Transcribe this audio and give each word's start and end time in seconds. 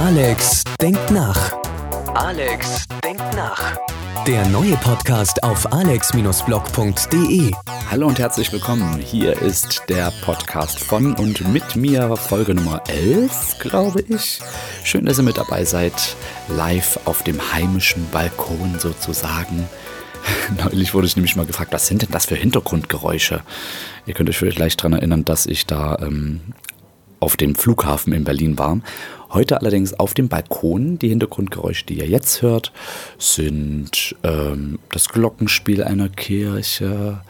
Alex 0.00 0.64
denkt 0.80 1.10
nach. 1.10 1.52
Alex 2.14 2.86
denkt 3.04 3.22
nach. 3.36 3.76
Der 4.26 4.48
neue 4.48 4.74
Podcast 4.78 5.44
auf 5.44 5.70
alex-blog.de. 5.74 7.52
Hallo 7.90 8.06
und 8.06 8.18
herzlich 8.18 8.50
willkommen. 8.50 8.98
Hier 8.98 9.42
ist 9.42 9.82
der 9.90 10.10
Podcast 10.22 10.82
von 10.82 11.12
und 11.12 11.46
mit 11.52 11.76
mir, 11.76 12.16
Folge 12.16 12.54
Nummer 12.54 12.82
11, 12.88 13.58
glaube 13.58 14.00
ich. 14.08 14.40
Schön, 14.84 15.04
dass 15.04 15.18
ihr 15.18 15.22
mit 15.22 15.36
dabei 15.36 15.66
seid. 15.66 16.16
Live 16.48 16.98
auf 17.04 17.22
dem 17.22 17.52
heimischen 17.52 18.08
Balkon 18.10 18.78
sozusagen. 18.78 19.68
Neulich 20.64 20.94
wurde 20.94 21.08
ich 21.08 21.16
nämlich 21.16 21.36
mal 21.36 21.44
gefragt, 21.44 21.74
was 21.74 21.86
sind 21.86 22.00
denn 22.00 22.10
das 22.10 22.24
für 22.24 22.36
Hintergrundgeräusche? 22.36 23.42
Ihr 24.06 24.14
könnt 24.14 24.30
euch 24.30 24.38
vielleicht 24.38 24.80
daran 24.80 24.94
erinnern, 24.94 25.26
dass 25.26 25.44
ich 25.44 25.66
da 25.66 25.98
ähm, 26.00 26.40
auf 27.20 27.36
dem 27.36 27.54
Flughafen 27.54 28.14
in 28.14 28.24
Berlin 28.24 28.58
war. 28.58 28.80
Heute 29.32 29.60
allerdings 29.60 29.94
auf 29.94 30.12
dem 30.12 30.28
Balkon. 30.28 30.98
Die 30.98 31.08
Hintergrundgeräusche, 31.08 31.86
die 31.86 31.98
ihr 31.98 32.08
jetzt 32.08 32.42
hört, 32.42 32.72
sind 33.16 34.16
ähm, 34.24 34.80
das 34.90 35.08
Glockenspiel 35.08 35.84
einer 35.84 36.08
Kirche, 36.08 37.20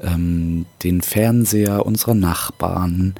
ähm, 0.00 0.66
den 0.82 1.00
Fernseher 1.00 1.86
unserer 1.86 2.14
Nachbarn, 2.14 3.14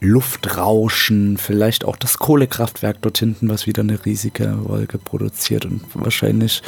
Luftrauschen, 0.00 1.36
vielleicht 1.36 1.84
auch 1.84 1.96
das 1.96 2.18
Kohlekraftwerk 2.18 3.02
dort 3.02 3.18
hinten, 3.18 3.50
was 3.50 3.66
wieder 3.66 3.82
eine 3.82 4.04
riesige 4.04 4.56
Wolke 4.66 4.96
produziert 4.96 5.66
und 5.66 5.82
wahrscheinlich 5.92 6.62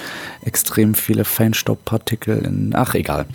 extrem 0.44 0.94
viele 0.94 1.24
Feinstaubpartikel 1.24 2.38
in. 2.38 2.72
Ach, 2.74 2.94
egal. 2.94 3.26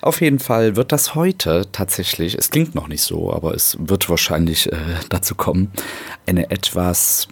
Auf 0.00 0.22
jeden 0.22 0.38
Fall 0.38 0.76
wird 0.76 0.90
das 0.90 1.14
heute 1.14 1.66
tatsächlich, 1.70 2.34
es 2.34 2.50
klingt 2.50 2.74
noch 2.74 2.88
nicht 2.88 3.02
so, 3.02 3.32
aber 3.32 3.54
es 3.54 3.76
wird 3.78 4.08
wahrscheinlich 4.08 4.72
äh, 4.72 4.76
dazu 5.10 5.34
kommen, 5.34 5.70
eine 6.26 6.50
etwas, 6.50 7.28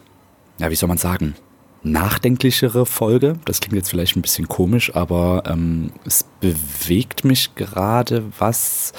ja, 0.58 0.70
wie 0.70 0.76
soll 0.76 0.88
man 0.88 0.98
sagen, 0.98 1.34
nachdenklichere 1.82 2.86
Folge. 2.86 3.38
Das 3.44 3.60
klingt 3.60 3.76
jetzt 3.76 3.90
vielleicht 3.90 4.16
ein 4.16 4.22
bisschen 4.22 4.48
komisch, 4.48 4.94
aber 4.94 5.44
ähm, 5.46 5.92
es 6.04 6.24
bewegt 6.40 7.24
mich 7.24 7.54
gerade 7.54 8.24
was, 8.38 8.92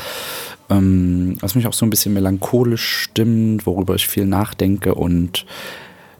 ähm, 0.69 1.37
was 1.41 1.55
mich 1.55 1.67
auch 1.67 1.73
so 1.73 1.85
ein 1.85 1.89
bisschen 1.89 2.13
melancholisch 2.13 3.03
stimmt, 3.03 3.65
worüber 3.65 3.95
ich 3.95 4.07
viel 4.07 4.25
nachdenke 4.25 4.95
und 4.95 5.45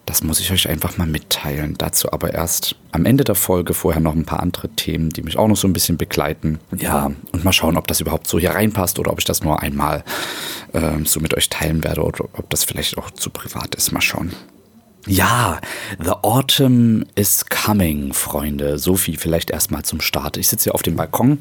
das 0.06 0.24
muss 0.24 0.40
ich 0.40 0.52
euch 0.52 0.68
einfach 0.68 0.98
mal 0.98 1.08
mitteilen. 1.08 1.76
Dazu 1.78 2.12
aber 2.12 2.34
erst 2.34 2.76
am 2.92 3.06
Ende 3.06 3.24
der 3.24 3.36
Folge 3.36 3.74
vorher 3.74 4.02
noch 4.02 4.16
ein 4.16 4.26
paar 4.26 4.42
andere 4.42 4.68
Themen, 4.70 5.10
die 5.12 5.22
mich 5.22 5.38
auch 5.38 5.48
noch 5.48 5.56
so 5.56 5.68
ein 5.68 5.74
bisschen 5.74 5.98
begleiten. 5.98 6.60
Ja, 6.78 7.12
und 7.32 7.44
mal 7.44 7.54
schauen, 7.54 7.78
ob 7.78 7.88
das 7.88 8.02
überhaupt 8.02 8.28
so 8.28 8.40
hier 8.40 8.52
reinpasst 8.52 9.00
oder 9.00 9.12
ob 9.12 9.20
ich 9.20 9.26
das 9.26 9.44
nur 9.44 9.62
einmal 9.62 10.04
äh, 10.74 11.06
so 11.06 11.20
mit 11.20 11.38
euch 11.38 11.50
teilen 11.50 11.84
werde 11.84 12.02
oder 12.02 12.26
ob 12.34 12.50
das 12.50 12.64
vielleicht 12.64 12.98
auch 12.98 13.12
zu 13.12 13.30
privat 13.30 13.76
ist. 13.76 13.92
Mal 13.92 14.02
schauen. 14.02 14.32
Ja, 15.08 15.60
The 16.00 16.12
Autumn 16.22 17.06
is 17.16 17.46
coming, 17.50 18.14
Freunde. 18.14 18.78
Sophie, 18.78 19.18
vielleicht 19.18 19.50
erstmal 19.50 19.84
zum 19.84 20.00
Start. 20.00 20.38
Ich 20.38 20.48
sitze 20.48 20.66
hier 20.66 20.76
auf 20.76 20.84
dem 20.84 20.96
Balkon. 20.96 21.40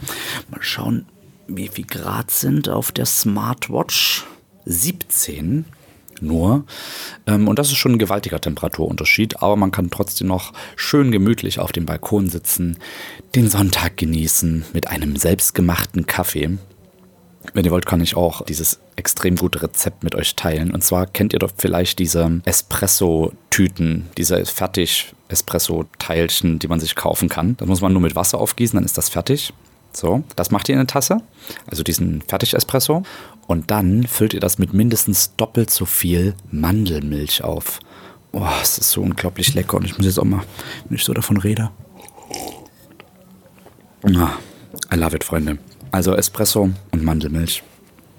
Mal 0.51 0.63
schauen, 0.63 1.07
wie 1.47 1.69
viel 1.69 1.85
Grad 1.85 2.31
sind 2.31 2.69
auf 2.69 2.91
der 2.93 3.07
Smartwatch. 3.07 4.25
17 4.65 5.65
nur. 6.23 6.65
Ähm, 7.27 7.49
und 7.49 7.59
das 7.59 7.69
ist 7.69 7.77
schon 7.77 7.93
ein 7.93 7.99
gewaltiger 7.99 8.41
Temperaturunterschied, 8.41 9.43
aber 9.43 9.57
man 9.57 9.71
kann 9.73 9.91
trotzdem 9.91 10.27
noch 10.27 10.53
schön 10.77 11.11
gemütlich 11.11 11.59
auf 11.59 11.73
dem 11.73 11.87
Balkon 11.87 12.29
sitzen, 12.29 12.79
den 13.35 13.49
Sonntag 13.49 13.97
genießen 13.97 14.65
mit 14.73 14.89
einem 14.89 15.17
selbstgemachten 15.17 16.07
Kaffee. 16.07 16.59
Wenn 17.53 17.65
ihr 17.65 17.71
wollt, 17.71 17.87
kann 17.87 18.01
ich 18.01 18.17
auch 18.17 18.43
dieses 18.43 18.81
extrem 18.97 19.37
gute 19.37 19.63
Rezept 19.63 20.03
mit 20.05 20.15
euch 20.15 20.37
teilen. 20.37 20.71
Und 20.71 20.85
zwar 20.85 21.07
kennt 21.07 21.33
ihr 21.33 21.39
doch 21.39 21.51
vielleicht 21.57 21.99
diese 21.99 22.43
Espresso-Tüten, 22.45 24.09
diese 24.17 24.45
Fertig-Espresso-Teilchen, 24.45 26.59
die 26.59 26.69
man 26.69 26.81
sich 26.81 26.95
kaufen 26.95 27.29
kann. 27.29 27.57
Da 27.57 27.67
muss 27.67 27.81
man 27.81 27.93
nur 27.93 28.03
mit 28.03 28.15
Wasser 28.15 28.39
aufgießen, 28.39 28.77
dann 28.77 28.85
ist 28.85 28.99
das 28.99 29.09
fertig. 29.09 29.53
So, 29.93 30.23
das 30.37 30.53
macht 30.53 30.69
ihr 30.69 30.75
in 30.75 30.79
eine 30.79 30.87
Tasse, 30.87 31.21
also 31.67 31.83
diesen 31.83 32.23
Fertig-Espresso. 32.23 33.03
Und 33.49 33.73
dann 33.73 34.07
füllt 34.07 34.35
ihr 34.35 34.41
das 34.41 34.59
mit 34.59 34.73
mindestens 34.73 35.35
doppelt 35.37 35.71
so 35.71 35.85
viel 35.85 36.37
Mandelmilch 36.53 37.43
auf. 37.43 37.81
Oh, 38.33 38.47
es 38.63 38.79
ist 38.79 38.93
so 38.93 39.03
unglaublich 39.03 39.55
lecker. 39.55 39.77
Und 39.77 39.85
ich 39.85 39.97
muss 39.97 40.07
jetzt 40.07 40.21
auch 40.21 40.25
mal, 40.25 40.45
wenn 40.89 40.97
ich 40.97 41.03
so 41.03 41.13
davon 41.13 41.37
rede. 41.37 41.71
Ah, 44.05 44.35
I 44.93 44.97
love 44.97 45.17
it, 45.17 45.25
Freunde. 45.25 45.59
Also 45.91 46.15
Espresso 46.15 46.71
und 46.93 47.05
Mandelmilch. 47.05 47.63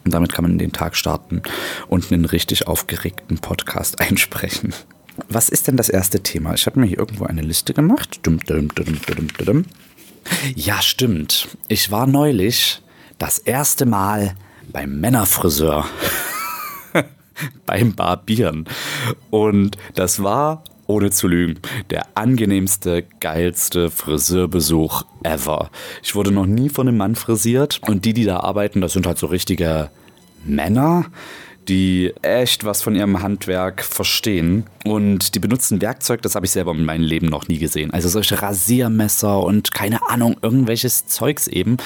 Und 0.03 0.13
damit 0.13 0.33
kann 0.33 0.43
man 0.43 0.53
in 0.53 0.57
den 0.57 0.71
Tag 0.71 0.95
starten 0.95 1.41
und 1.87 2.11
einen 2.11 2.25
richtig 2.25 2.67
aufgeregten 2.67 3.37
Podcast 3.37 3.99
einsprechen. 4.01 4.73
Was 5.29 5.49
ist 5.49 5.67
denn 5.67 5.77
das 5.77 5.89
erste 5.89 6.21
Thema? 6.21 6.53
Ich 6.53 6.65
habe 6.65 6.79
mir 6.79 6.87
hier 6.87 6.99
irgendwo 6.99 7.25
eine 7.25 7.41
Liste 7.41 7.73
gemacht. 7.73 8.19
Ja, 10.55 10.81
stimmt. 10.81 11.49
Ich 11.67 11.91
war 11.91 12.07
neulich 12.07 12.81
das 13.17 13.37
erste 13.37 13.85
Mal 13.85 14.35
beim 14.71 14.99
Männerfriseur. 14.99 15.85
beim 17.65 17.93
Barbieren. 17.93 18.65
Und 19.29 19.77
das 19.95 20.23
war 20.23 20.63
ohne 20.91 21.09
zu 21.11 21.27
lügen, 21.27 21.59
der 21.89 22.05
angenehmste, 22.15 23.05
geilste 23.19 23.89
Friseurbesuch 23.89 25.03
ever. 25.23 25.69
Ich 26.03 26.15
wurde 26.15 26.31
noch 26.31 26.45
nie 26.45 26.69
von 26.69 26.87
einem 26.87 26.97
Mann 26.97 27.15
frisiert 27.15 27.81
und 27.87 28.05
die, 28.05 28.13
die 28.13 28.25
da 28.25 28.41
arbeiten, 28.41 28.81
das 28.81 28.93
sind 28.93 29.07
halt 29.07 29.17
so 29.17 29.27
richtige 29.27 29.89
Männer 30.43 31.05
die 31.71 32.13
echt 32.21 32.65
was 32.65 32.81
von 32.81 32.95
ihrem 32.95 33.21
Handwerk 33.21 33.81
verstehen 33.81 34.65
und 34.83 35.35
die 35.35 35.39
benutzen 35.39 35.81
Werkzeug, 35.81 36.21
das 36.21 36.35
habe 36.35 36.45
ich 36.45 36.51
selber 36.51 36.71
in 36.71 36.83
meinem 36.83 37.05
Leben 37.05 37.27
noch 37.27 37.47
nie 37.47 37.59
gesehen. 37.59 37.91
Also 37.91 38.09
solche 38.09 38.41
Rasiermesser 38.41 39.41
und 39.41 39.73
keine 39.73 40.09
Ahnung, 40.09 40.35
irgendwelches 40.41 41.07
Zeugs 41.07 41.47
eben. 41.47 41.77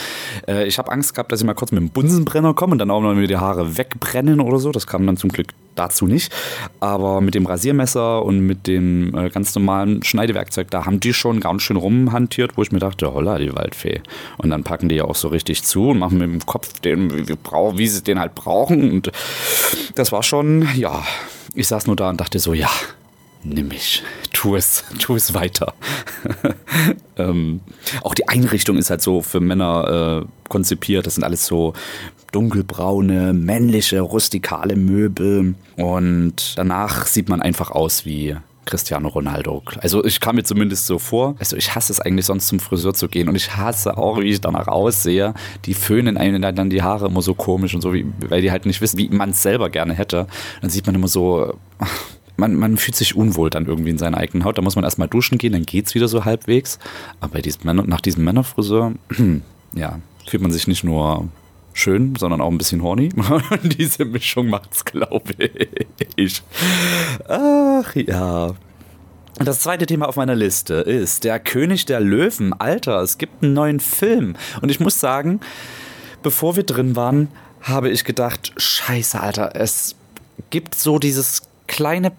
Äh, 0.47 0.65
ich 0.65 0.79
habe 0.79 0.91
Angst 0.91 1.13
gehabt, 1.13 1.31
dass 1.31 1.41
ich 1.41 1.45
mal 1.45 1.53
kurz 1.53 1.71
mit 1.71 1.81
dem 1.81 1.89
Bunsenbrenner 1.89 2.55
komme 2.55 2.71
und 2.71 2.79
dann 2.79 2.89
auch 2.89 3.01
noch 3.01 3.13
mir 3.13 3.27
die 3.27 3.37
Haare 3.37 3.77
wegbrennen 3.77 4.39
oder 4.39 4.57
so. 4.57 4.71
Das 4.71 4.87
kam 4.87 5.05
dann 5.05 5.17
zum 5.17 5.29
Glück 5.29 5.49
dazu 5.75 6.07
nicht. 6.07 6.33
Aber 6.79 7.21
mit 7.21 7.35
dem 7.35 7.45
Rasiermesser 7.45 8.23
und 8.23 8.39
mit 8.39 8.67
dem 8.67 9.15
äh, 9.15 9.29
ganz 9.29 9.53
normalen 9.55 10.03
Schneidewerkzeug, 10.03 10.71
da 10.71 10.85
haben 10.85 10.99
die 10.99 11.13
schon 11.13 11.39
ganz 11.39 11.61
schön 11.61 11.77
rumhantiert, 11.77 12.57
wo 12.57 12.63
ich 12.63 12.71
mir 12.71 12.79
dachte, 12.79 13.13
holla, 13.13 13.37
die 13.37 13.53
Waldfee. 13.53 14.01
Und 14.37 14.49
dann 14.49 14.63
packen 14.63 14.89
die 14.89 14.95
ja 14.95 15.05
auch 15.05 15.15
so 15.15 15.27
richtig 15.27 15.63
zu 15.63 15.89
und 15.89 15.99
machen 15.99 16.17
mit 16.17 16.29
dem 16.29 16.45
Kopf 16.45 16.79
den, 16.79 17.27
wie, 17.27 17.35
wie 17.77 17.87
sie 17.87 18.03
den 18.03 18.19
halt 18.19 18.35
brauchen. 18.35 18.91
Und 18.91 19.11
das 19.95 20.11
war 20.11 20.23
schon, 20.23 20.67
ja, 20.75 21.03
ich 21.53 21.67
saß 21.67 21.87
nur 21.87 21.95
da 21.95 22.09
und 22.09 22.19
dachte 22.19 22.39
so, 22.39 22.53
ja, 22.53 22.69
nimm 23.43 23.69
mich, 23.69 24.03
tu 24.33 24.55
es, 24.55 24.83
tu 24.99 25.15
es 25.15 25.33
weiter. 25.33 25.73
ähm, 27.17 27.61
auch 28.01 28.13
die 28.13 28.27
Einrichtung 28.27 28.77
ist 28.77 28.89
halt 28.89 29.01
so 29.01 29.21
für 29.21 29.39
Männer 29.39 30.23
äh, 30.23 30.49
konzipiert. 30.49 31.05
Das 31.05 31.15
sind 31.15 31.23
alles 31.23 31.45
so 31.45 31.73
dunkelbraune, 32.31 33.33
männliche, 33.33 34.01
rustikale 34.01 34.75
Möbel. 34.75 35.55
Und 35.77 36.57
danach 36.57 37.05
sieht 37.07 37.29
man 37.29 37.41
einfach 37.41 37.71
aus 37.71 38.05
wie 38.05 38.35
Cristiano 38.65 39.07
Ronaldo. 39.09 39.61
Also 39.81 40.03
ich 40.03 40.19
kam 40.19 40.35
mir 40.35 40.43
zumindest 40.43 40.87
so 40.87 40.99
vor. 40.99 41.35
Also 41.39 41.55
ich 41.55 41.75
hasse 41.75 41.91
es 41.93 41.99
eigentlich 41.99 42.25
sonst 42.25 42.47
zum 42.47 42.59
Friseur 42.59 42.93
zu 42.93 43.07
gehen 43.07 43.29
und 43.29 43.35
ich 43.35 43.55
hasse 43.55 43.97
auch, 43.97 44.19
wie 44.19 44.29
ich 44.29 44.41
danach 44.41 44.67
aussehe. 44.67 45.33
Die 45.65 45.73
föhnen 45.73 46.17
einem 46.17 46.41
dann 46.41 46.69
die 46.69 46.81
Haare 46.81 47.07
immer 47.07 47.21
so 47.21 47.33
komisch 47.33 47.73
und 47.75 47.81
so, 47.81 47.93
wie, 47.93 48.05
weil 48.27 48.41
die 48.41 48.51
halt 48.51 48.65
nicht 48.65 48.81
wissen, 48.81 48.97
wie 48.97 49.09
man 49.09 49.31
es 49.31 49.41
selber 49.41 49.69
gerne 49.69 49.93
hätte. 49.93 50.27
Dann 50.61 50.69
sieht 50.69 50.85
man 50.85 50.95
immer 50.95 51.07
so, 51.07 51.53
man, 52.37 52.55
man 52.55 52.77
fühlt 52.77 52.95
sich 52.95 53.15
unwohl 53.15 53.49
dann 53.49 53.65
irgendwie 53.65 53.91
in 53.91 53.97
seiner 53.97 54.17
eigenen 54.17 54.45
Haut. 54.45 54.57
Da 54.57 54.61
muss 54.61 54.75
man 54.75 54.83
erstmal 54.83 55.07
duschen 55.07 55.37
gehen, 55.37 55.53
dann 55.53 55.65
geht 55.65 55.87
es 55.87 55.95
wieder 55.95 56.07
so 56.07 56.25
halbwegs. 56.25 56.79
Aber 57.19 57.41
diesem 57.41 57.61
Männer, 57.65 57.83
nach 57.83 58.01
diesem 58.01 58.23
Männerfriseur, 58.23 58.93
ja, 59.75 59.99
fühlt 60.27 60.41
man 60.41 60.51
sich 60.51 60.67
nicht 60.67 60.83
nur 60.83 61.29
schön, 61.75 62.15
sondern 62.15 62.41
auch 62.41 62.49
ein 62.49 62.57
bisschen 62.57 62.81
horny. 62.81 63.09
Diese 63.63 64.05
Mischung 64.05 64.47
macht's, 64.47 64.83
glaube 64.83 65.33
ich. 66.15 66.41
Ach 67.27 67.95
ja. 67.95 68.55
Das 69.37 69.59
zweite 69.59 69.85
Thema 69.85 70.07
auf 70.07 70.15
meiner 70.15 70.35
Liste 70.35 70.75
ist 70.75 71.25
der 71.25 71.39
König 71.39 71.85
der 71.85 71.99
Löwen. 71.99 72.53
Alter, 72.53 73.01
es 73.01 73.17
gibt 73.17 73.43
einen 73.43 73.53
neuen 73.53 73.79
Film. 73.81 74.37
Und 74.61 74.69
ich 74.71 74.79
muss 74.79 74.99
sagen, 74.99 75.41
bevor 76.23 76.55
wir 76.55 76.63
drin 76.63 76.95
waren, 76.95 77.27
habe 77.61 77.89
ich 77.89 78.05
gedacht, 78.05 78.53
scheiße, 78.55 79.19
Alter, 79.19 79.55
es 79.55 79.95
gibt 80.51 80.75
so 80.75 80.99
dieses 80.99 81.41
kleine 81.67 82.13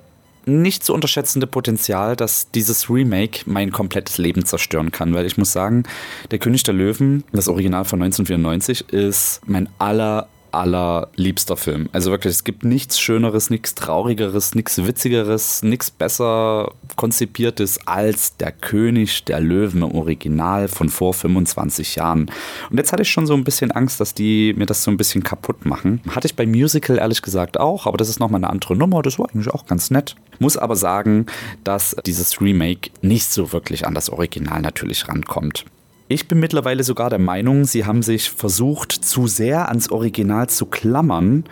nicht 0.46 0.84
zu 0.84 0.94
unterschätzende 0.94 1.46
Potenzial, 1.46 2.16
dass 2.16 2.50
dieses 2.52 2.88
Remake 2.88 3.43
mein 3.46 3.72
komplettes 3.72 4.16
Leben 4.16 4.44
zerstören 4.44 4.93
kann, 4.93 5.12
weil 5.12 5.26
ich 5.26 5.37
muss 5.37 5.52
sagen, 5.52 5.84
Der 6.31 6.38
König 6.38 6.62
der 6.62 6.75
Löwen, 6.75 7.25
das 7.32 7.48
Original 7.48 7.84
von 7.84 8.00
1994, 8.00 8.93
ist 8.93 9.40
mein 9.46 9.69
aller 9.78 10.28
allerliebster 10.56 11.56
Film. 11.56 11.88
Also 11.92 12.10
wirklich, 12.10 12.32
es 12.32 12.44
gibt 12.44 12.64
nichts 12.64 12.98
Schöneres, 12.98 13.50
nichts 13.50 13.74
Traurigeres, 13.74 14.54
nichts 14.54 14.84
Witzigeres, 14.86 15.62
nichts 15.62 15.90
besser 15.90 16.72
konzipiertes 16.96 17.86
als 17.86 18.36
Der 18.38 18.52
König 18.52 19.24
der 19.24 19.40
Löwen 19.40 19.82
im 19.82 19.94
Original 19.94 20.68
von 20.68 20.88
vor 20.88 21.14
25 21.14 21.96
Jahren. 21.96 22.30
Und 22.70 22.78
jetzt 22.78 22.92
hatte 22.92 23.02
ich 23.02 23.10
schon 23.10 23.26
so 23.26 23.34
ein 23.34 23.44
bisschen 23.44 23.70
Angst, 23.70 24.00
dass 24.00 24.14
die 24.14 24.54
mir 24.56 24.66
das 24.66 24.82
so 24.82 24.90
ein 24.90 24.96
bisschen 24.96 25.22
kaputt 25.22 25.66
machen. 25.66 26.00
Hatte 26.10 26.26
ich 26.26 26.36
beim 26.36 26.50
Musical 26.50 26.98
ehrlich 26.98 27.22
gesagt 27.22 27.60
auch, 27.60 27.86
aber 27.86 27.98
das 27.98 28.08
ist 28.08 28.18
nochmal 28.18 28.40
eine 28.40 28.50
andere 28.50 28.76
Nummer. 28.76 29.02
Das 29.02 29.18
war 29.18 29.28
eigentlich 29.28 29.52
auch 29.52 29.66
ganz 29.66 29.90
nett. 29.90 30.16
Muss 30.38 30.56
aber 30.56 30.76
sagen, 30.76 31.26
dass 31.64 31.96
dieses 32.06 32.40
Remake 32.40 32.90
nicht 33.02 33.30
so 33.30 33.52
wirklich 33.52 33.86
an 33.86 33.94
das 33.94 34.10
Original 34.10 34.60
natürlich 34.60 35.08
rankommt. 35.08 35.64
Ich 36.08 36.28
bin 36.28 36.38
mittlerweile 36.38 36.84
sogar 36.84 37.10
der 37.10 37.18
Meinung, 37.18 37.64
sie 37.64 37.84
haben 37.84 38.00
sich 38.00 38.30
versucht, 38.30 38.92
zu 38.92 39.26
sehr 39.26 39.68
ans 39.68 39.90
Original 39.90 40.48
zu 40.48 40.66
klammern. 40.66 41.42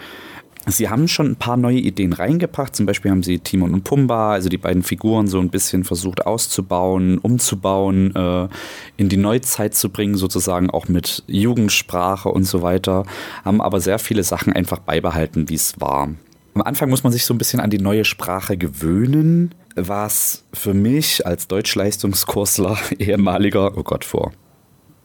Sie 0.66 0.88
haben 0.88 1.08
schon 1.08 1.32
ein 1.32 1.36
paar 1.36 1.56
neue 1.56 1.78
Ideen 1.78 2.12
reingebracht. 2.12 2.74
Zum 2.76 2.86
Beispiel 2.86 3.10
haben 3.10 3.24
sie 3.24 3.40
Timon 3.40 3.74
und 3.74 3.82
Pumba, 3.82 4.32
also 4.32 4.48
die 4.48 4.56
beiden 4.56 4.84
Figuren, 4.84 5.26
so 5.26 5.40
ein 5.40 5.50
bisschen 5.50 5.82
versucht 5.82 6.24
auszubauen, 6.24 7.18
umzubauen, 7.18 8.14
äh, 8.14 8.48
in 8.96 9.08
die 9.08 9.16
Neuzeit 9.16 9.74
zu 9.74 9.90
bringen, 9.90 10.14
sozusagen 10.14 10.70
auch 10.70 10.86
mit 10.86 11.24
Jugendsprache 11.26 12.28
und 12.28 12.44
so 12.44 12.62
weiter. 12.62 13.04
Haben 13.44 13.60
aber 13.60 13.80
sehr 13.80 13.98
viele 13.98 14.22
Sachen 14.22 14.52
einfach 14.52 14.78
beibehalten, 14.78 15.48
wie 15.48 15.54
es 15.54 15.80
war. 15.80 16.10
Am 16.54 16.62
Anfang 16.62 16.90
muss 16.90 17.02
man 17.02 17.12
sich 17.12 17.24
so 17.24 17.34
ein 17.34 17.38
bisschen 17.38 17.58
an 17.58 17.70
die 17.70 17.78
neue 17.78 18.04
Sprache 18.04 18.56
gewöhnen, 18.56 19.52
was 19.74 20.44
für 20.52 20.74
mich 20.74 21.26
als 21.26 21.48
Deutschleistungskursler 21.48 22.78
ehemaliger, 23.00 23.76
oh 23.76 23.82
Gott, 23.82 24.04
vor 24.04 24.30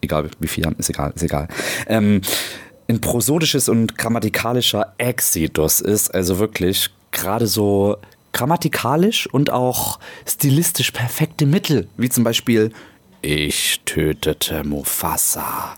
egal 0.00 0.30
wie 0.38 0.48
viel 0.48 0.66
ist 0.78 0.90
egal, 0.90 1.12
ist 1.14 1.22
egal. 1.22 1.48
Ähm, 1.86 2.20
ein 2.88 3.00
prosodisches 3.00 3.68
und 3.68 3.96
grammatikalischer 3.96 4.94
Exodus 4.98 5.80
ist, 5.80 6.12
also 6.14 6.38
wirklich 6.38 6.90
gerade 7.12 7.46
so 7.46 7.96
grammatikalisch 8.32 9.26
und 9.32 9.50
auch 9.50 9.98
stilistisch 10.26 10.90
perfekte 10.90 11.46
Mittel, 11.46 11.88
wie 11.96 12.08
zum 12.08 12.24
Beispiel 12.24 12.72
Ich 13.22 13.80
tötete 13.84 14.64
Mufasa. 14.64 15.76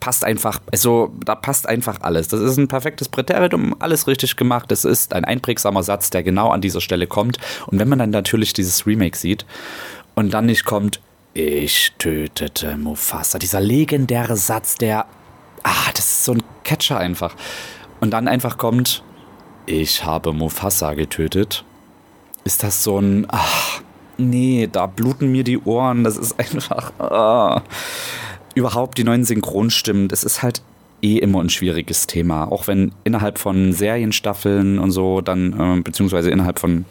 Passt 0.00 0.24
einfach, 0.24 0.60
also 0.70 1.14
da 1.24 1.34
passt 1.34 1.66
einfach 1.66 2.00
alles. 2.02 2.28
Das 2.28 2.40
ist 2.40 2.58
ein 2.58 2.68
perfektes 2.68 3.08
Präteritum, 3.08 3.74
alles 3.78 4.06
richtig 4.06 4.36
gemacht. 4.36 4.70
Es 4.70 4.84
ist 4.84 5.14
ein 5.14 5.24
einprägsamer 5.24 5.82
Satz, 5.82 6.10
der 6.10 6.22
genau 6.22 6.50
an 6.50 6.60
dieser 6.60 6.82
Stelle 6.82 7.06
kommt. 7.06 7.38
Und 7.66 7.78
wenn 7.78 7.88
man 7.88 7.98
dann 7.98 8.10
natürlich 8.10 8.52
dieses 8.52 8.86
Remake 8.86 9.16
sieht 9.16 9.46
und 10.14 10.34
dann 10.34 10.46
nicht 10.46 10.66
kommt, 10.66 11.00
ich 11.34 11.92
tötete 11.98 12.76
Mufasa. 12.76 13.38
Dieser 13.38 13.60
legendäre 13.60 14.36
Satz, 14.36 14.76
der. 14.76 15.06
Ah, 15.62 15.90
das 15.94 16.04
ist 16.04 16.24
so 16.24 16.32
ein 16.32 16.42
Catcher 16.62 16.98
einfach. 16.98 17.34
Und 18.00 18.10
dann 18.10 18.28
einfach 18.28 18.56
kommt, 18.56 19.02
ich 19.66 20.04
habe 20.04 20.32
Mufasa 20.32 20.94
getötet. 20.94 21.64
Ist 22.44 22.62
das 22.62 22.84
so 22.84 22.98
ein. 22.98 23.26
Ach, 23.28 23.82
nee, 24.16 24.68
da 24.70 24.86
bluten 24.86 25.32
mir 25.32 25.44
die 25.44 25.58
Ohren. 25.58 26.04
Das 26.04 26.16
ist 26.16 26.38
einfach. 26.38 26.92
Ah. 27.00 27.62
Überhaupt 28.54 28.98
die 28.98 29.04
neuen 29.04 29.24
Synchronstimmen, 29.24 30.06
das 30.06 30.22
ist 30.22 30.42
halt 30.42 30.62
eh 31.02 31.18
immer 31.18 31.40
ein 31.40 31.50
schwieriges 31.50 32.06
Thema. 32.06 32.44
Auch 32.44 32.68
wenn 32.68 32.92
innerhalb 33.02 33.38
von 33.38 33.72
Serienstaffeln 33.72 34.78
und 34.78 34.92
so 34.92 35.20
dann, 35.20 35.78
äh, 35.78 35.80
beziehungsweise 35.80 36.30
innerhalb 36.30 36.60
von 36.60 36.84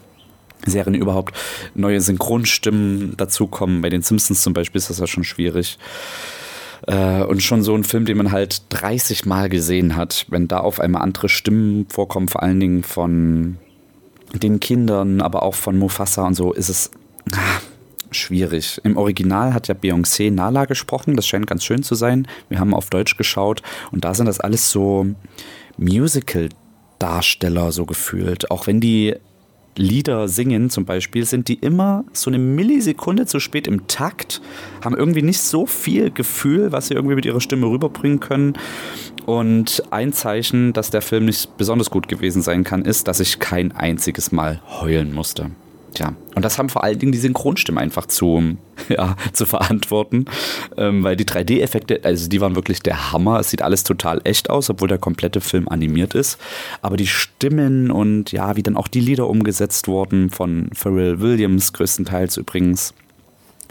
Serien 0.66 0.94
überhaupt 0.94 1.34
neue 1.74 2.00
Synchronstimmen 2.00 3.16
dazukommen. 3.16 3.82
Bei 3.82 3.90
den 3.90 4.02
Simpsons 4.02 4.42
zum 4.42 4.52
Beispiel 4.52 4.78
ist 4.78 4.90
das 4.90 4.98
ja 4.98 5.06
schon 5.06 5.24
schwierig. 5.24 5.78
Äh, 6.86 7.22
und 7.22 7.42
schon 7.42 7.62
so 7.62 7.74
ein 7.74 7.84
Film, 7.84 8.04
den 8.04 8.16
man 8.16 8.32
halt 8.32 8.62
30 8.70 9.26
Mal 9.26 9.48
gesehen 9.48 9.96
hat, 9.96 10.26
wenn 10.28 10.48
da 10.48 10.58
auf 10.58 10.80
einmal 10.80 11.02
andere 11.02 11.28
Stimmen 11.28 11.86
vorkommen, 11.88 12.28
vor 12.28 12.42
allen 12.42 12.60
Dingen 12.60 12.82
von 12.82 13.58
den 14.34 14.60
Kindern, 14.60 15.20
aber 15.20 15.42
auch 15.42 15.54
von 15.54 15.78
Mufasa 15.78 16.26
und 16.26 16.34
so, 16.34 16.52
ist 16.52 16.68
es 16.68 16.90
ah, 17.32 17.60
schwierig. 18.10 18.80
Im 18.84 18.96
Original 18.96 19.54
hat 19.54 19.68
ja 19.68 19.74
Beyoncé 19.74 20.30
Nala 20.30 20.64
gesprochen, 20.64 21.16
das 21.16 21.26
scheint 21.26 21.46
ganz 21.46 21.64
schön 21.64 21.82
zu 21.82 21.94
sein. 21.94 22.26
Wir 22.48 22.58
haben 22.58 22.74
auf 22.74 22.90
Deutsch 22.90 23.16
geschaut 23.16 23.62
und 23.92 24.04
da 24.04 24.14
sind 24.14 24.26
das 24.26 24.40
alles 24.40 24.70
so 24.70 25.06
Musical-Darsteller 25.76 27.72
so 27.72 27.86
gefühlt. 27.86 28.50
Auch 28.50 28.66
wenn 28.66 28.80
die 28.80 29.14
Lieder 29.76 30.28
singen 30.28 30.70
zum 30.70 30.84
Beispiel, 30.84 31.24
sind 31.24 31.48
die 31.48 31.54
immer 31.54 32.04
so 32.12 32.30
eine 32.30 32.38
Millisekunde 32.38 33.26
zu 33.26 33.40
spät 33.40 33.66
im 33.66 33.86
Takt, 33.86 34.40
haben 34.84 34.96
irgendwie 34.96 35.22
nicht 35.22 35.40
so 35.40 35.66
viel 35.66 36.10
Gefühl, 36.10 36.72
was 36.72 36.88
sie 36.88 36.94
irgendwie 36.94 37.16
mit 37.16 37.24
ihrer 37.24 37.40
Stimme 37.40 37.66
rüberbringen 37.66 38.20
können. 38.20 38.54
Und 39.26 39.82
ein 39.90 40.12
Zeichen, 40.12 40.72
dass 40.72 40.90
der 40.90 41.02
Film 41.02 41.24
nicht 41.24 41.56
besonders 41.56 41.90
gut 41.90 42.08
gewesen 42.08 42.42
sein 42.42 42.62
kann, 42.62 42.84
ist, 42.84 43.08
dass 43.08 43.20
ich 43.20 43.38
kein 43.38 43.72
einziges 43.72 44.32
Mal 44.32 44.60
heulen 44.80 45.12
musste. 45.12 45.50
Tja, 45.94 46.14
und 46.34 46.44
das 46.44 46.58
haben 46.58 46.68
vor 46.68 46.82
allen 46.82 46.98
Dingen 46.98 47.12
die 47.12 47.18
Synchronstimmen 47.18 47.80
einfach 47.80 48.06
zu, 48.06 48.56
ja, 48.88 49.16
zu 49.32 49.46
verantworten, 49.46 50.24
ähm, 50.76 51.04
weil 51.04 51.14
die 51.14 51.24
3D-Effekte, 51.24 52.00
also 52.02 52.28
die 52.28 52.40
waren 52.40 52.56
wirklich 52.56 52.80
der 52.80 53.12
Hammer. 53.12 53.38
Es 53.38 53.50
sieht 53.50 53.62
alles 53.62 53.84
total 53.84 54.20
echt 54.24 54.50
aus, 54.50 54.68
obwohl 54.70 54.88
der 54.88 54.98
komplette 54.98 55.40
Film 55.40 55.68
animiert 55.68 56.14
ist. 56.14 56.38
Aber 56.82 56.96
die 56.96 57.06
Stimmen 57.06 57.92
und 57.92 58.32
ja, 58.32 58.56
wie 58.56 58.62
dann 58.64 58.76
auch 58.76 58.88
die 58.88 59.00
Lieder 59.00 59.28
umgesetzt 59.28 59.86
wurden 59.86 60.30
von 60.30 60.68
Pharrell 60.74 61.20
Williams, 61.20 61.72
größtenteils 61.72 62.36
übrigens, 62.38 62.92